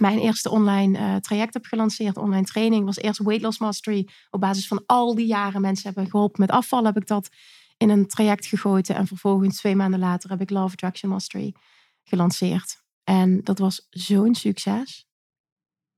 [0.00, 2.16] mijn eerste online eh, traject heb gelanceerd.
[2.16, 4.08] Online training was eerst Weight Loss Mastery.
[4.30, 7.28] Op basis van al die jaren mensen hebben geholpen met afvallen, heb ik dat
[7.76, 8.94] in een traject gegoten.
[8.94, 11.54] En vervolgens twee maanden later heb ik Love Attraction Mastery
[12.02, 12.82] gelanceerd.
[13.04, 15.06] En dat was zo'n succes.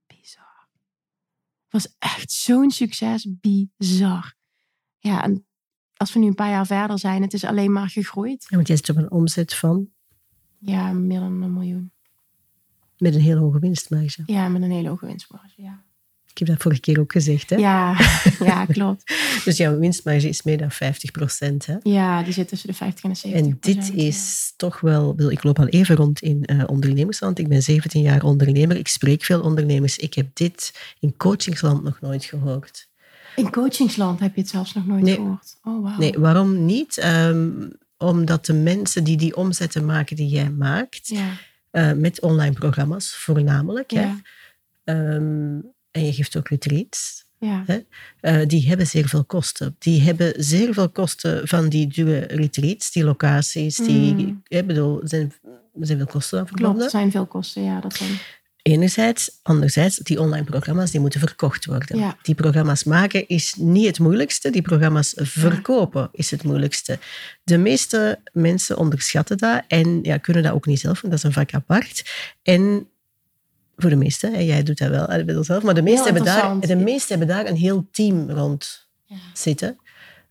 [0.06, 0.68] Bizar.
[1.68, 3.28] Het was echt zo'n succes.
[3.40, 4.34] Bizar.
[4.98, 5.22] Ja,
[6.02, 8.46] als we nu een paar jaar verder zijn, het is alleen maar gegroeid.
[8.48, 9.88] Ja, want jij zit op een omzet van
[10.58, 11.92] Ja, meer dan een miljoen.
[12.98, 14.22] met een hele hoge winstmarge.
[14.26, 15.62] Ja, met een hele hoge winstmarge.
[15.62, 15.82] Ja,
[16.30, 17.50] Ik heb dat vorige keer ook gezegd.
[17.50, 17.56] Hè?
[17.56, 17.96] ja,
[18.50, 19.14] ja klopt.
[19.44, 21.66] Dus jouw winstmarge is meer dan 50 procent.
[21.66, 21.76] Hè?
[21.82, 25.30] Ja, die zit tussen de 50 en de 70 En dit is toch wel, wil-
[25.30, 27.38] ik loop al even rond in eh ondernemersland.
[27.38, 28.76] Ik ben 17 jaar ondernemer.
[28.76, 29.96] Ik spreek veel ondernemers.
[29.98, 32.90] Ik heb dit in coachingsland nog nooit gehoord.
[33.36, 35.14] In coachingsland heb je het zelfs nog nooit Nee.
[35.14, 35.56] gehoord.
[35.62, 35.98] Oh, wauw.
[35.98, 36.98] Nee, waarom niet?
[36.98, 37.50] Ehm,
[37.98, 41.28] omdat de mensen die die omzetten maken die jij maakt, Ja,
[41.70, 44.10] eh, met online programma's voornamelijk, hè,
[44.84, 45.58] ehm,
[45.90, 47.64] en je geeft ook retreats, ja.
[48.20, 49.76] eh, die hebben zeer veel kosten.
[49.78, 54.42] Die hebben zeer veel kosten van die dure retreats, die locaties, die, Mm.
[54.46, 55.32] ik bedoel, zijn,
[55.80, 56.84] zijn veel kosten aan Klopt, verbonden.
[56.84, 57.62] er zijn veel kosten.
[57.62, 58.10] Ja, dat zijn...
[58.62, 61.98] Enerzijds, anderzijds, die online programma's die moeten verkocht worden.
[61.98, 62.16] Ja.
[62.22, 66.98] Die programma's maken is niet het moeilijkste, die programma's verkopen is het moeilijkste.
[67.42, 71.28] De meeste mensen onderschatten dat en ja, kunnen dat ook niet zelf, want dat is
[71.28, 72.10] een vak apart.
[72.42, 72.86] En
[73.76, 76.24] voor de meesten, en jij doet dat wel eh, bij jezelf, maar de meesten, hebben
[76.24, 79.16] daar, de meesten hebben daar een heel team rond Ja.
[79.32, 79.78] zitten.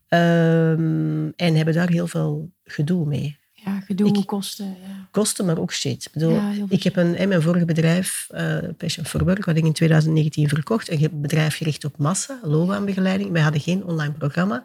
[0.08, 3.38] Ehm, en hebben daar heel veel gedoe mee.
[3.64, 4.66] Ja, gedoe, Ik- kosten.
[4.66, 5.08] Ja.
[5.10, 6.04] Kosten, maar ook shit.
[6.04, 9.56] Ik bedoel, Ja, ik heb een, in mijn vorige bedrijf, eh Passion for Work, wat
[9.56, 13.30] ik in 2019 verkocht, een bedrijf gericht op massa, loopbaanbegeleiding.
[13.30, 14.64] Wij hadden geen online programma,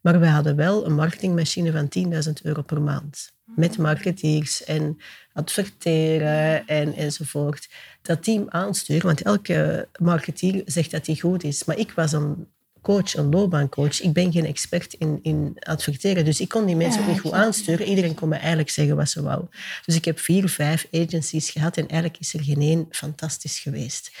[0.00, 3.34] maar wij hadden wel een marketingmachine van 10.000 euro per maand.
[3.44, 4.98] Met marketeers en
[5.32, 7.68] adverteren en, enzovoort.
[8.02, 11.64] Dat team aansturen, want elke marketeer zegt dat hij goed is.
[11.64, 12.46] Maar ik was een
[12.86, 14.00] coach, een loopbaancoach.
[14.00, 17.32] Ik ben geen expert in, in adverteren, dus ik kon die mensen ook niet goed
[17.32, 17.86] aansturen.
[17.86, 19.44] Iedereen kon me eigenlijk zeggen wat ze wou.
[19.84, 24.12] Dus ik heb vier, vijf agencies gehad en eigenlijk is er geen één fantastisch geweest.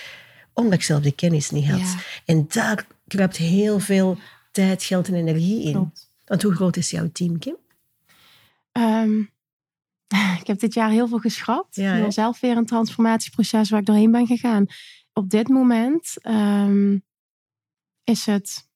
[0.52, 1.80] omdat ik zelf de kennis niet had.
[1.80, 1.94] Ja.
[2.24, 4.18] En daar kruipt heel veel
[4.52, 5.72] tijd, geld en energie in.
[5.72, 6.10] Klopt.
[6.24, 7.56] Want hoe groot is jouw team, Kim?
[8.72, 9.18] Ehm,
[10.40, 11.76] ik heb dit jaar heel veel geschrapt.
[11.76, 14.66] Ja, wil zelf weer een transformatieproces waar ik doorheen ben gegaan.
[15.12, 16.96] Op dit moment ehm,
[18.06, 18.68] is het,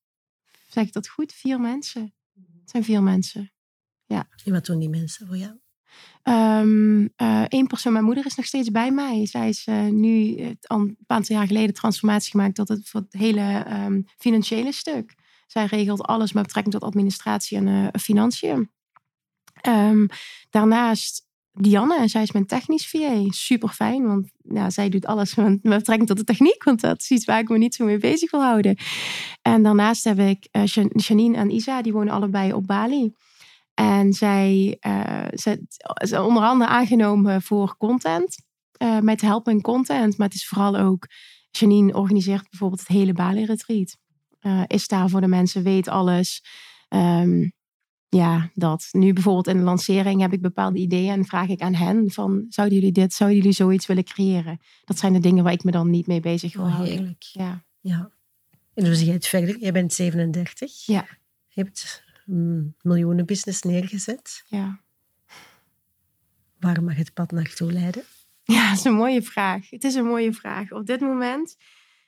[0.69, 2.15] zeg ik dat goed, vier mensen.
[2.61, 3.53] Het zijn vier mensen.
[4.45, 5.59] En wat doen die mensen voor jou?
[6.23, 7.07] Ehm
[7.53, 9.27] Eén persoon, mijn moeder, is nog steeds bij mij.
[9.27, 13.01] Zij is eh, nu eh, al een aantal jaar geleden transformatie gemaakt tot het, voor
[13.01, 15.15] het hele ehm, financiële stuk.
[15.47, 18.71] Zij regelt alles met betrekking tot administratie en eh, financiën.
[19.61, 20.07] Ehm,
[20.51, 23.25] daarnaast Dianne, en zij is mijn technisch VA.
[23.29, 26.65] Super fijn, want ja, zij doet alles met, met betrekking tot de techniek.
[26.65, 28.77] Want dat is iets waar ik me niet zo mee bezig wil houden.
[29.43, 33.13] En daarnaast heb ik eh, Jan- Janine en Isa, die wonen allebei op Bali.
[33.75, 38.37] En zij eh, zijn onder andere aangenomen voor content.
[38.73, 40.19] eh te helpen in content.
[40.19, 41.07] Maar het is vooral ook...
[41.51, 43.97] Janine organiseert bijvoorbeeld het hele Bali-retreat.
[44.41, 46.45] Eh, is daar voor de mensen, weet alles.
[46.89, 47.49] Ehm,
[48.11, 48.89] ja, dat.
[48.93, 52.45] Nu bijvoorbeeld in de lancering heb ik bepaalde ideeën en vraag ik aan hen van,
[52.49, 54.61] zouden jullie dit, zouden jullie zoiets willen creëren?
[54.85, 57.17] Dat zijn de dingen waar ik me dan niet mee bezig wil Oh, houden.
[57.19, 57.65] Ja.
[57.81, 58.11] Ja.
[58.75, 59.59] En hoe zie je het verder?
[59.59, 60.87] Jij bent 37.
[60.87, 61.07] Ja.
[61.49, 64.43] Je hebt een miljoenen business neergezet.
[64.47, 64.81] Ja.
[66.59, 68.03] Waar mag het pad naartoe leiden?
[68.43, 69.71] Ja, dat is een mooie vraag.
[69.71, 70.73] Het is een mooie vraag.
[70.73, 71.57] Op dit moment,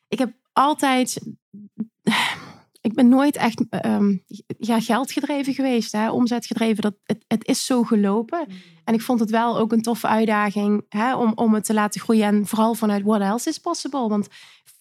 [0.08, 1.20] ik heb altijd,
[2.82, 4.16] ik ben nooit echt ehm,
[4.58, 6.82] ja, geldgedreven geweest, hè, omzetgedreven.
[6.82, 8.46] Dat, het, het is zo gelopen.
[8.84, 12.00] En ik vond het wel ook een toffe uitdaging hè, om, om het te laten
[12.00, 12.26] groeien.
[12.26, 14.08] En vooral vanuit what else is possible.
[14.08, 14.28] Want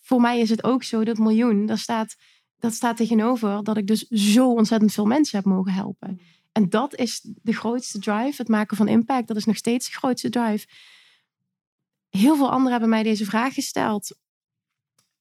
[0.01, 2.15] voor mij is het ook zo, dat miljoen, dat staat,
[2.59, 6.21] dat staat tegenover dat ik dus zo ontzettend veel mensen heb mogen helpen.
[6.51, 9.27] En dat is de grootste drive, het maken van impact.
[9.27, 10.67] Dat is nog steeds de grootste drive.
[12.09, 14.19] Heel veel anderen hebben mij deze vraag gesteld.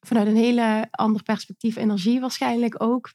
[0.01, 3.12] Vanuit een hele ander perspectief, energie waarschijnlijk ook.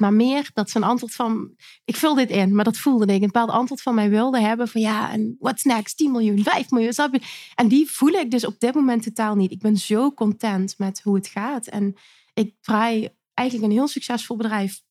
[0.00, 1.54] Maar meer dat ze een antwoord van.
[1.84, 3.20] Ik vul dit in, maar dat voelde ik.
[3.20, 4.68] Een bepaald antwoord van mij wilde hebben.
[4.68, 5.96] Van ja, en what's next?
[5.96, 7.20] 10 miljoen, 5 miljoen.
[7.54, 9.52] En die voel ik dus op dit moment totaal niet.
[9.52, 11.66] Ik ben zo content met hoe het gaat.
[11.66, 11.94] En
[12.34, 14.82] ik draai eigenlijk een heel succesvol bedrijf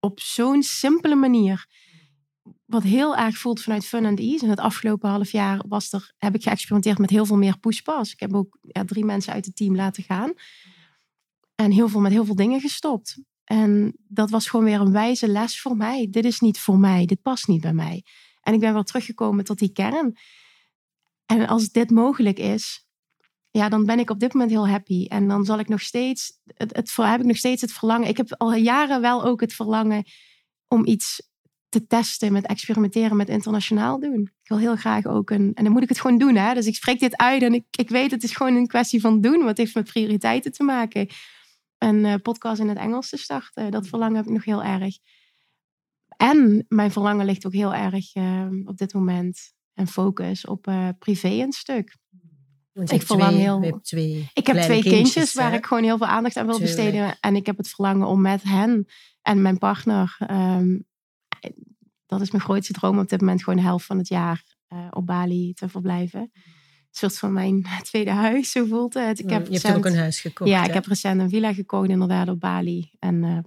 [0.00, 1.66] op zo'n simpele manier.
[2.64, 4.44] Wat heel erg voelt vanuit fun and ease.
[4.44, 8.12] En het afgelopen half jaar was er, heb ik geëxperimenteerd met heel veel meer pushpas.
[8.12, 10.32] Ik heb ook ja, drie mensen uit het team laten gaan.
[11.54, 13.22] En heel veel met heel veel dingen gestopt.
[13.44, 16.08] En dat was gewoon weer een wijze les voor mij.
[16.10, 17.06] Dit is niet voor mij.
[17.06, 18.04] Dit past niet bij mij.
[18.40, 20.16] En ik ben weer teruggekomen tot die kern.
[21.26, 22.86] En als dit mogelijk is,
[23.50, 25.06] ja, dan ben ik op dit moment heel happy.
[25.06, 28.08] En dan zal ik nog steeds, het, het, heb ik nog steeds het verlangen.
[28.08, 30.04] Ik heb al jaren wel ook het verlangen
[30.68, 31.32] om iets
[31.68, 34.20] te testen, met experimenteren, met internationaal doen.
[34.42, 36.36] Ik wil heel graag ook een, en dan moet ik het gewoon doen.
[36.36, 36.54] Hè?
[36.54, 39.20] Dus ik spreek dit uit en ik, ik weet het is gewoon een kwestie van
[39.20, 39.44] doen.
[39.44, 41.08] Wat heeft met prioriteiten te maken.
[41.84, 44.96] Een uh, podcast in het Engels te starten, dat verlangen heb ik nog heel erg.
[46.16, 50.88] En mijn verlangen ligt ook heel erg uh, op dit moment en focus op uh,
[50.98, 51.96] privé een stuk.
[52.72, 53.80] Want ik verlang twee, heel.
[53.80, 55.56] twee ik heb twee kindjes, kindjes waar hè?
[55.56, 56.76] ik gewoon heel veel aandacht aan wil Tuurlijk.
[56.76, 57.16] besteden.
[57.20, 58.86] En ik heb het verlangen om met hen
[59.22, 60.16] en mijn partner.
[60.30, 60.86] Um,
[62.06, 64.86] dat is mijn grootste droom op dit moment, gewoon de helft van het jaar uh,
[64.90, 66.32] op Bali te verblijven.
[66.94, 69.18] Een soort van mijn tweede huis, zo voelt het.
[69.18, 70.50] Ik heb je hebt ook een huis gekocht.
[70.50, 70.66] Ja, hè?
[70.68, 72.90] ik heb recent een villa gekocht inderdaad op Bali.
[72.98, 73.38] En uh,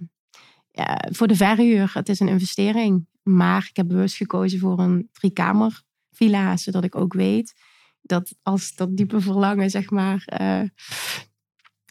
[0.70, 3.06] ja, voor de verhuur, het is een investering.
[3.22, 5.82] Maar ik heb bewust gekozen voor een driekamer
[6.12, 7.54] villa, zodat ik ook weet
[8.02, 10.68] dat als dat diepe verlangen, zeg maar, uh,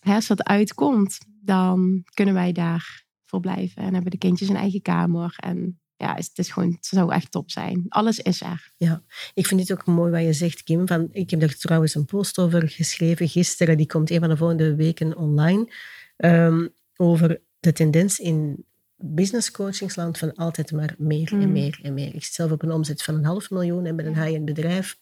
[0.02, 3.84] hè, als dat uitkomt, dan kunnen wij daar verblijven.
[3.84, 5.34] En hebben de kindjes een eigen kamer.
[5.38, 7.86] En ja, het is gewoon, het zou echt top zijn.
[7.90, 8.72] Alles is er.
[8.78, 10.88] Ja, ik vind dit ook mooi wat je zegt, Kim.
[10.88, 13.78] Van, ik heb er trouwens een post over geschreven gisteren.
[13.78, 15.74] Die komt een van de volgende weken online.
[16.18, 21.42] Um, over de tendens in business coachingsland van altijd maar meer Mm.
[21.42, 22.16] en meer en meer.
[22.16, 24.98] Ik zit zelf op een omzet van een half miljoen en met een high-end bedrijf.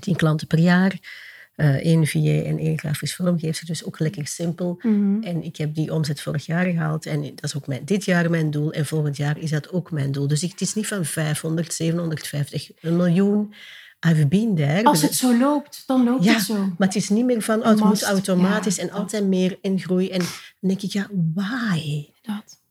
[0.00, 0.98] Tien klanten per jaar.
[1.56, 3.66] Uh, één VA en één grafisch vormgever.
[3.66, 4.78] Dus ook lekker simpel.
[4.82, 5.22] Mhm.
[5.22, 7.06] En ik heb die omzet vorig jaar gehaald.
[7.06, 8.72] En dat is ook mijn, dit jaar mijn doel.
[8.72, 10.26] En volgend jaar is dat ook mijn doel.
[10.26, 13.54] Dus ik, het is niet van 500, 750, een miljoen.
[14.06, 14.84] I've been there.
[14.84, 16.54] Als het zo loopt, dan loopt Ja, het zo.
[16.54, 19.80] Maar het is niet meer van, oh, het moet automatisch ja, en altijd meer in
[19.80, 20.10] groei.
[20.10, 20.28] En dan
[20.60, 22.06] denk ik, ja, why?
[22.22, 22.61] Dat.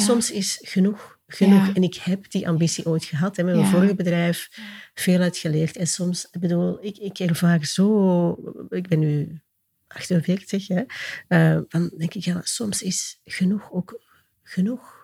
[0.00, 1.66] Soms is genoeg genoeg.
[1.66, 1.74] Ja.
[1.74, 3.36] En ik heb die ambitie ooit gehad.
[3.36, 3.72] Hè, met mijn Ja.
[3.72, 4.48] vorige bedrijf
[4.94, 5.76] veel uitgeleerd.
[5.76, 8.30] En soms, ik bedoel, ik, ik ervaar zo...
[8.70, 9.40] Ik ben nu
[9.88, 10.82] 48, hè.
[11.28, 14.00] Eh, dan denk ik, ja, soms is genoeg ook
[14.42, 14.96] genoeg.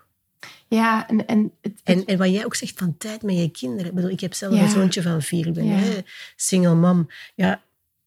[0.69, 3.87] Ja, en, en, het, En, en wat jij ook zegt van tijd met je kinderen.
[3.87, 4.63] Ik bedoel, ik heb zelf Ja.
[4.63, 5.47] een zoontje van vier.
[5.47, 5.99] Ik ben hè,
[6.37, 7.09] single mom.
[7.35, 7.63] Ja,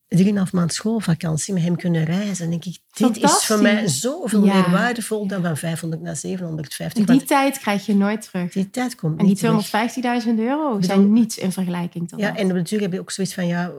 [0.07, 2.49] drieënhalf maand schoolvakantie met hem kunnen reizen.
[2.49, 4.53] denk ik, dit is voor mij zoveel Ja.
[4.53, 7.05] meer waardevol dan van 500 naar 750.
[7.07, 8.51] En die tijd krijg je nooit terug.
[8.51, 10.23] die tijd komt En die niet terug.
[10.25, 12.37] 250.000 euro bedoel- zijn niets in vergelijking tot Ja, dat.
[12.39, 13.71] en natuurlijk heb je ook zoiets van, ja,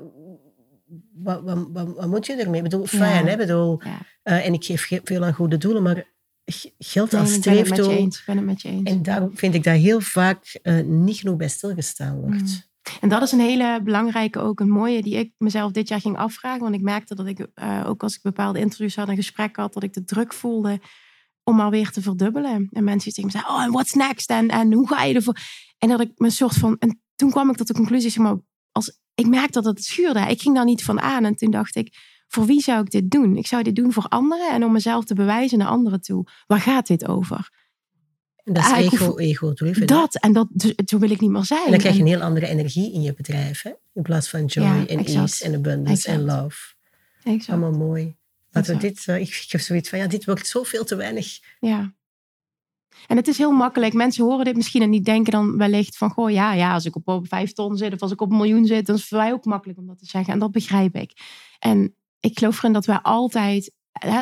[1.14, 2.56] wat, wat, wat, wat moet je ermee?
[2.62, 3.36] Ik bedoel, fijn, hè?
[3.36, 3.98] Bedoel, Ja.
[4.22, 6.04] eh, en ik geef ge- veel aan goede doelen, maar
[6.78, 7.90] geld als streefdoel...
[7.90, 8.90] Ik ben het met je eens.
[8.90, 12.40] En daar vind ik dat heel vaak eh, niet genoeg bij stilgestaan wordt.
[12.42, 12.66] Mm.
[13.00, 16.16] En dat is een hele belangrijke, ook een mooie, die ik mezelf dit jaar ging
[16.16, 16.60] afvragen.
[16.60, 19.72] Want ik merkte dat ik, eh, ook als ik bepaalde interviews had en gesprekken had,
[19.72, 20.80] dat ik de druk voelde
[21.42, 22.68] om alweer te verdubbelen.
[22.70, 24.30] En mensen tegen me zeiden, oh, en what's next?
[24.30, 25.36] En, en hoe ga je ervoor?
[25.78, 28.36] En dat ik me soort van, en toen kwam ik tot de conclusie, zeg maar,
[28.72, 30.20] als, ik merkte dat het schuurde.
[30.20, 31.24] Ik ging daar niet van aan.
[31.24, 31.96] En toen dacht ik,
[32.28, 33.36] voor wie zou ik dit doen?
[33.36, 36.26] Ik zou dit doen voor anderen en om mezelf te bewijzen naar anderen toe.
[36.46, 37.67] Waar gaat dit over?
[38.52, 39.80] Dat is Ah, ego, ego-driven.
[39.80, 39.86] hè?
[39.86, 41.64] Dat, en dat, dus, zo wil ik niet meer zijn.
[41.64, 43.62] En dan krijg je En- een heel andere energie in je bedrijf.
[43.62, 43.70] Hè?
[43.94, 46.74] In plaats van joy Ja, en ease en abundance en love.
[47.22, 47.48] Exact.
[47.48, 48.16] Allemaal mooi.
[48.50, 51.38] Laten we dit, eh, ik geef zoiets van, ja, dit wordt zoveel te weinig.
[51.60, 51.92] Ja.
[53.06, 53.92] En het is heel makkelijk.
[53.92, 56.10] Mensen horen dit misschien en die denken dan wellicht van...
[56.10, 58.36] Goh, ja, ja, als ik op, op vijf ton zit of als ik op een
[58.36, 58.86] miljoen zit...
[58.86, 60.32] dan is het voor mij ook makkelijk om dat te zeggen.
[60.32, 61.12] En dat begrijp ik.
[61.58, 63.72] En ik geloof erin dat wij altijd...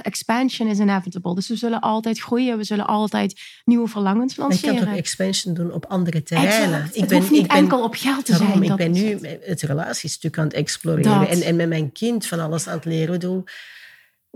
[0.02, 1.34] Expansion is inevitable.
[1.34, 2.56] Dus we zullen altijd groeien.
[2.56, 4.88] We zullen altijd nieuwe verlangens Maar je kan lanceren.
[4.88, 6.82] toch expansion doen op andere terreinen.
[6.82, 6.96] Exact.
[7.00, 8.70] het hoeft niet enkel op geld te Daarom, zijn.
[8.70, 9.62] ik ben nu het.
[9.62, 11.20] relatiestuk aan het exploreren.
[11.20, 11.28] Dat.
[11.28, 13.14] En, en met mijn kind van alles aan het leren.
[13.14, 13.44] Ik bedoel,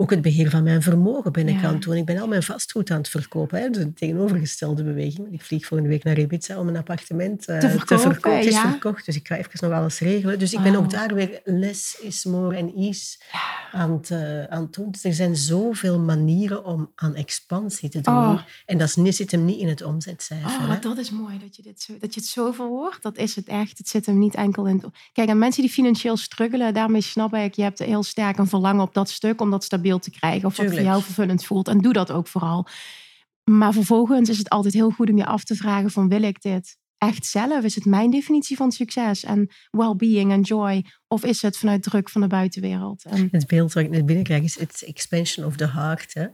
[0.01, 1.67] ook het beheer van mijn vermogen ben ik Ja.
[1.67, 1.97] aan het doen.
[1.97, 3.61] Ik ben al mijn vastgoed aan het verkopen.
[3.61, 3.71] Hè.
[3.71, 5.33] De tegenovergestelde beweging.
[5.33, 8.71] Ik vlieg volgende week naar Ibiza om een appartement eh, Te verkopen, Het is ja.
[8.71, 10.39] verkocht, dus ik ga even nog alles regelen.
[10.39, 13.19] Dus ik ben ook daar weer less is more en ease
[13.73, 14.91] aan het, eh, aan het doen.
[14.91, 18.15] Dus er zijn zoveel manieren om aan expansie te doen.
[18.15, 18.41] Oh.
[18.67, 20.69] En dat is, zit hem niet in het omzetcijfer.
[20.69, 23.03] Oh, dat is mooi dat je, dit zo, dat je het zo verwoordt.
[23.03, 23.79] Dat is het echt.
[23.79, 24.77] Het zit hem niet enkel in.
[24.83, 28.47] het- Kijk, en mensen die financieel struggelen, daarmee snap ik, je hebt heel sterk een
[28.47, 30.49] verlangen op dat stuk om dat stabiel te krijgen.
[30.49, 31.69] Of wat voor jou vervullend voelt.
[31.69, 32.67] En doe dat ook vooral.
[33.45, 36.43] Maar vervolgens is het altijd heel goed om je af te vragen van wil ik
[36.43, 37.65] dit echt zelf?
[37.65, 40.85] Is het mijn definitie van succes en well-being en joy?
[41.09, 43.05] Of is het vanuit druk van de buitenwereld?
[43.05, 46.15] En, Het beeld wat ik net binnenkrijg is het expansion of the heart.
[46.15, 46.27] Hè?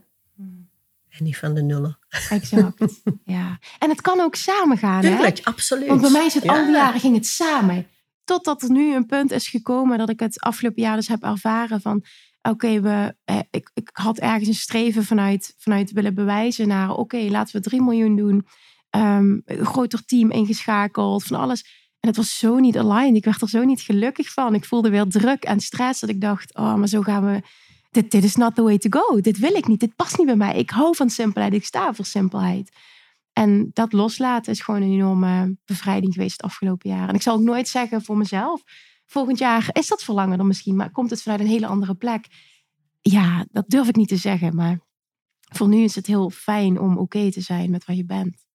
[1.09, 1.97] En niet van de nullen.
[2.29, 3.01] exact.
[3.25, 3.59] ja.
[3.79, 5.03] En het kan ook samen gaan.
[5.05, 5.29] hè?
[5.43, 5.87] Absoluut.
[5.87, 6.59] Want bij mij is het Ja.
[6.59, 7.87] al die jaren ging het samen.
[8.23, 11.81] Totdat er nu een punt is gekomen dat ik het afgelopen jaar dus heb ervaren
[11.81, 12.03] van...
[12.41, 16.95] Oké, we, eh, ik, ik had ergens een streven vanuit, vanuit willen bewijzen naar...
[16.95, 18.47] Oké, laten we 3 miljoen doen.
[18.89, 21.61] Ehm, een groter team ingeschakeld, van alles.
[21.99, 23.15] En het was zo niet aligned.
[23.15, 24.53] Ik werd er zo niet gelukkig van.
[24.53, 26.55] Ik voelde weer druk en stress dat ik dacht...
[26.55, 27.41] Oh, maar zo gaan we...
[27.91, 29.21] Dit, dit is not the way to go.
[29.21, 29.79] Dit wil ik niet.
[29.79, 30.57] Dit past niet bij mij.
[30.57, 31.53] Ik hou van simpelheid.
[31.53, 32.71] Ik sta voor simpelheid.
[33.37, 37.09] En dat loslaten is gewoon een enorme bevrijding geweest het afgelopen jaar.
[37.09, 38.61] En ik zal ook nooit zeggen voor mezelf,
[39.07, 42.27] volgend jaar is dat verlangen dan misschien, maar komt het vanuit een hele andere plek?
[43.01, 44.79] Ja, dat durf ik niet te zeggen, maar
[45.39, 48.45] voor nu is het heel fijn om oké te zijn met waar je bent.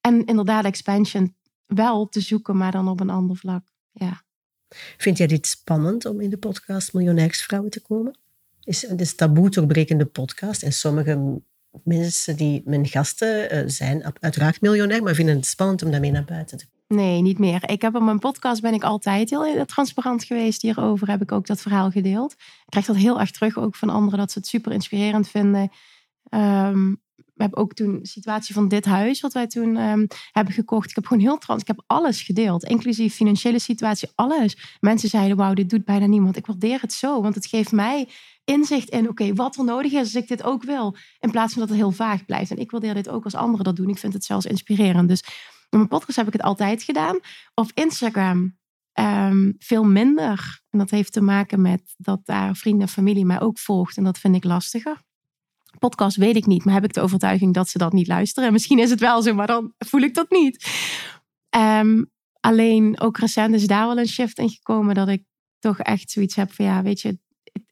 [0.00, 1.34] En inderdaad, expansion
[1.66, 3.64] wel te zoeken, maar dan op een ander vlak.
[3.92, 4.22] Ja.
[4.96, 8.18] Vind jij dit spannend om in de podcast Miljonairsvrouwen te komen?
[8.62, 10.62] Is, het taboe doorbrekende podcast.
[10.62, 11.40] En sommige
[11.84, 16.24] mensen die mijn gasten eh, zijn uiteraard miljonair, maar vinden het spannend om daarmee naar
[16.24, 16.75] buiten te komen.
[16.88, 17.70] Nee, niet meer.
[17.70, 20.62] Ik heb op mijn podcast ben ik altijd heel transparant geweest.
[20.62, 22.32] Hierover heb ik ook dat verhaal gedeeld.
[22.32, 25.70] Ik krijg dat heel erg terug ook van anderen dat ze het super inspirerend vinden.
[26.28, 30.54] Ehm, we hebben ook toen de situatie van dit huis, wat wij toen ehm, hebben
[30.54, 30.88] gekocht.
[30.88, 31.60] Ik heb gewoon heel trans.
[31.60, 34.76] Ik heb alles gedeeld, inclusief financiële situatie, alles.
[34.80, 36.36] Mensen zeiden: Wauw, dit doet bijna niemand.
[36.36, 38.08] Ik waardeer het zo, want het geeft mij
[38.44, 40.96] inzicht in: oké, wat er nodig is als ik dit ook wil.
[41.20, 42.50] In plaats van dat het heel vaag blijft.
[42.50, 43.88] En ik waardeer dit ook als anderen dat doen.
[43.88, 45.08] Ik vind het zelfs inspirerend.
[45.08, 45.24] Dus
[45.70, 47.18] op mijn podcast heb ik het altijd gedaan.
[47.54, 48.58] Op Instagram
[48.92, 50.60] ehm, veel minder.
[50.70, 53.96] En dat heeft te maken met dat daar vrienden en familie mij ook volgt.
[53.96, 55.04] En dat vind ik lastiger.
[55.78, 58.46] Podcast weet ik niet, maar heb ik de overtuiging dat ze dat niet luisteren.
[58.46, 60.66] En misschien is het wel zo, maar dan voel ik dat niet.
[61.48, 62.04] Ehm,
[62.40, 65.24] alleen ook recent is daar wel een shift in gekomen dat ik
[65.58, 67.18] toch echt zoiets heb van ja, weet je,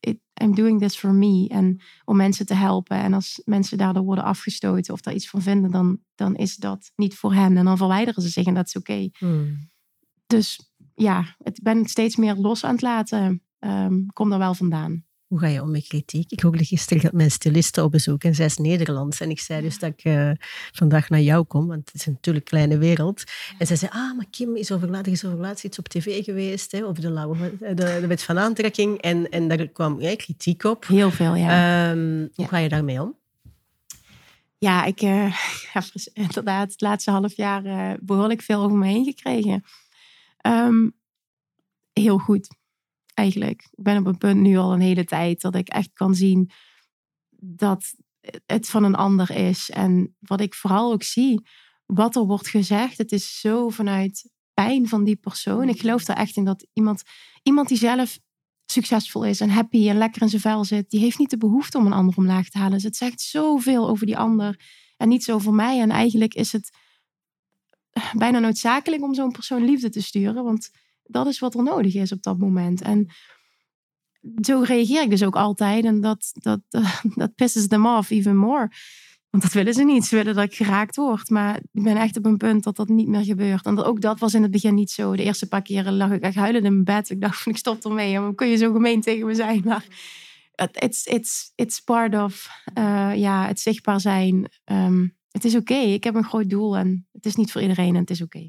[0.01, 1.49] it, I'm doing this for me.
[1.49, 2.97] En om mensen te helpen.
[2.97, 6.93] En als mensen daardoor worden afgestoten of daar iets van vinden, dan, dan is dat
[6.97, 7.57] niet voor hen.
[7.57, 9.09] En dan verwijderen ze zich en dat is oké.
[10.26, 13.43] Dus ja, ik ben steeds meer los aan het laten.
[13.59, 15.05] Ehm kom er wel vandaan.
[15.35, 16.30] Hoe ga je om met kritiek?
[16.32, 19.20] Ik hoorde gisteren mijn styliste op bezoek en zij is Nederlands.
[19.20, 20.30] En ik zei dus dat ik eh,
[20.72, 23.22] vandaag naar jou kom, want het is natuurlijk een kleine wereld.
[23.59, 26.24] En zij zei, ah, maar Kim is over later, is over laatst iets op tv
[26.24, 29.01] geweest, hè, over de, lauwe, de, de wet van aantrekking.
[29.01, 30.87] En, en daar kwam ja, kritiek op.
[30.87, 31.91] Heel veel, ja.
[31.91, 32.47] Ehm, hoe Ja.
[32.47, 33.16] ga je daarmee om?
[34.59, 35.39] Ja, ik eh,
[35.72, 39.64] heb inderdaad het laatste half jaar eh, behoorlijk veel over me heen gekregen.
[40.37, 40.89] Ehm,
[41.93, 42.49] heel goed.
[43.14, 43.68] Eigenlijk.
[43.70, 46.50] Ik ben op een punt nu al een hele tijd dat ik echt kan zien
[47.38, 47.94] dat
[48.46, 49.70] het van een ander is.
[49.70, 51.40] En wat ik vooral ook zie,
[51.86, 55.68] wat er wordt gezegd, het is zo vanuit pijn van die persoon.
[55.68, 57.02] Ik geloof er echt in dat iemand,
[57.42, 58.18] iemand die zelf
[58.66, 61.78] succesvol is en happy en lekker in zijn vel zit, die heeft niet de behoefte
[61.78, 62.72] om een ander omlaag te halen.
[62.72, 64.60] Dus het zegt zoveel over die ander
[64.96, 65.80] en niet zo over mij.
[65.80, 66.70] En eigenlijk is het
[68.12, 70.70] bijna noodzakelijk om zo'n persoon liefde te sturen, want
[71.05, 72.82] dat is wat er nodig is op dat moment.
[72.82, 73.07] En
[74.40, 76.61] zo reageer ik dus ook altijd en dat, dat,
[77.14, 78.70] dat pisses them off even more.
[79.30, 80.05] Want dat willen ze niet.
[80.05, 81.30] Ze willen dat ik geraakt word.
[81.30, 83.66] Maar ik ben echt op een punt dat dat niet meer gebeurt.
[83.66, 85.16] En ook dat was in het begin niet zo.
[85.16, 87.11] De eerste paar keren lag ik echt huilend in mijn bed.
[87.11, 88.18] Ik dacht van ik stop ermee.
[88.18, 89.62] Hoe kun je zo gemeen tegen me zijn?
[89.64, 89.86] Maar
[90.72, 92.48] it's, it's, it's part of
[92.78, 94.52] uh, ja, het zichtbaar zijn.
[94.64, 95.74] Um, het is oké.
[95.74, 98.46] Ik heb een groot doel en het is niet voor iedereen en het is oké.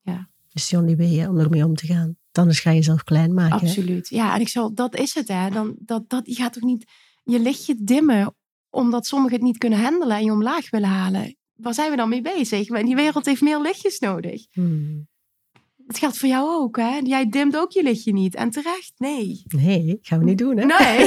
[0.00, 0.31] Ja.
[0.52, 2.16] Dus only way om ermee om te gaan.
[2.32, 3.60] Anders ga je jezelf klein maken.
[3.60, 4.08] Absoluut.
[4.08, 4.16] Hè?
[4.16, 5.28] Ja, en ik zal, dat is het.
[5.28, 5.50] Hè.
[5.50, 6.90] Dan, dat, dat, je gaat toch niet
[7.22, 8.34] je lichtje dimmen
[8.70, 11.36] omdat sommigen het niet kunnen handelen en je omlaag willen halen.
[11.52, 12.66] Waar zijn we dan mee bezig?
[12.66, 14.46] Die wereld heeft meer lichtjes nodig.
[14.50, 15.08] Hmm.
[15.92, 17.00] Het geldt voor jou ook, hè?
[17.02, 18.34] Jij dimt ook je lichtje niet.
[18.34, 19.42] En terecht, nee.
[19.46, 20.64] Nee, gaan we niet doen, hè?
[20.64, 20.98] Nee.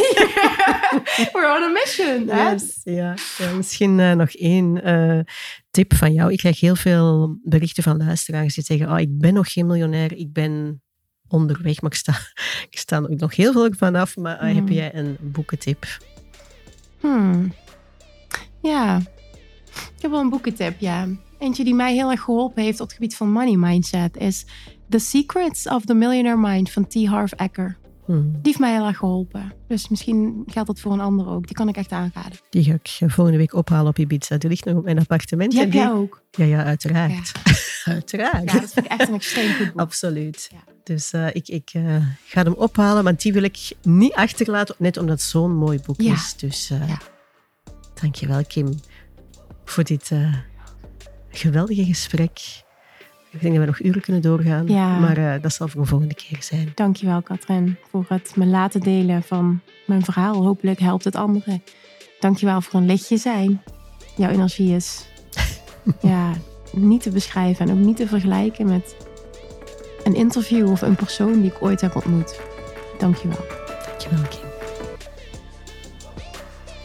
[1.34, 2.52] We're on a mission, hè?
[2.52, 3.14] Yes, ja.
[3.38, 3.54] ja.
[3.54, 5.20] Misschien uh, nog één uh,
[5.72, 6.32] tip van jou.
[6.32, 10.18] Ik krijg heel veel berichten van luisteraars die zeggen, oh, ik ben nog geen miljonair,
[10.18, 10.82] ik ben
[11.28, 12.14] onderweg, maar ik sta,
[12.70, 14.16] ik sta er nog heel veel vanaf.
[14.16, 15.86] Maar uh, heb jij een boekentip?
[17.00, 17.54] Hmm.
[18.62, 18.98] Ja,
[19.96, 21.08] ik heb wel een boekentip, ja.
[21.40, 24.46] Eentje die mij heel erg geholpen heeft op het gebied van money mindset is
[24.90, 27.06] The Secrets of the Millionaire Mind van T.
[27.06, 27.78] Harv Eker.
[28.06, 28.32] Hmm.
[28.32, 29.54] Die heeft mij heel erg geholpen.
[29.68, 31.46] Dus misschien geldt dat voor een ander ook.
[31.46, 32.40] Die kan ik echt aanraden.
[32.50, 34.38] Die ga ik volgende week ophalen op Ibiza.
[34.38, 35.52] Die ligt nog op mijn appartement.
[35.52, 36.22] Die heb jij ook?
[36.32, 37.32] Ja, ja, uiteraard.
[37.44, 37.54] Ja.
[37.94, 38.52] uiteraard.
[38.52, 39.80] Ja, dat vind ik echt een extreem goed boek.
[39.80, 40.50] Absoluut.
[40.52, 40.74] Ja.
[40.84, 44.98] Dus uh, ik, ik uh, ga hem ophalen, maar die wil ik niet achterlaten, net
[44.98, 46.14] omdat het zo'n mooi boek ja.
[46.14, 46.36] is.
[46.38, 46.98] Dus uh, ja.
[48.02, 48.80] dankjewel Kim
[49.66, 50.12] voor dit
[51.30, 52.64] geweldige gesprek.
[53.36, 55.00] Ik denk dat we nog uren kunnen doorgaan, ja.
[55.00, 56.72] maar dat zal voor een volgende keer zijn.
[56.76, 60.44] Dankjewel Katrin voor het me laten delen van mijn verhaal.
[60.44, 61.64] Hopelijk helpt het anderen.
[62.20, 63.62] Dankjewel voor een lichtje zijn.
[64.16, 65.06] Jouw energie is
[66.02, 66.34] ja,
[66.72, 68.96] niet te beschrijven en ook niet te vergelijken met
[70.04, 72.40] een interview of een persoon die ik ooit heb ontmoet.
[72.98, 73.46] Dankjewel.
[73.88, 74.45] Dankjewel, Kim.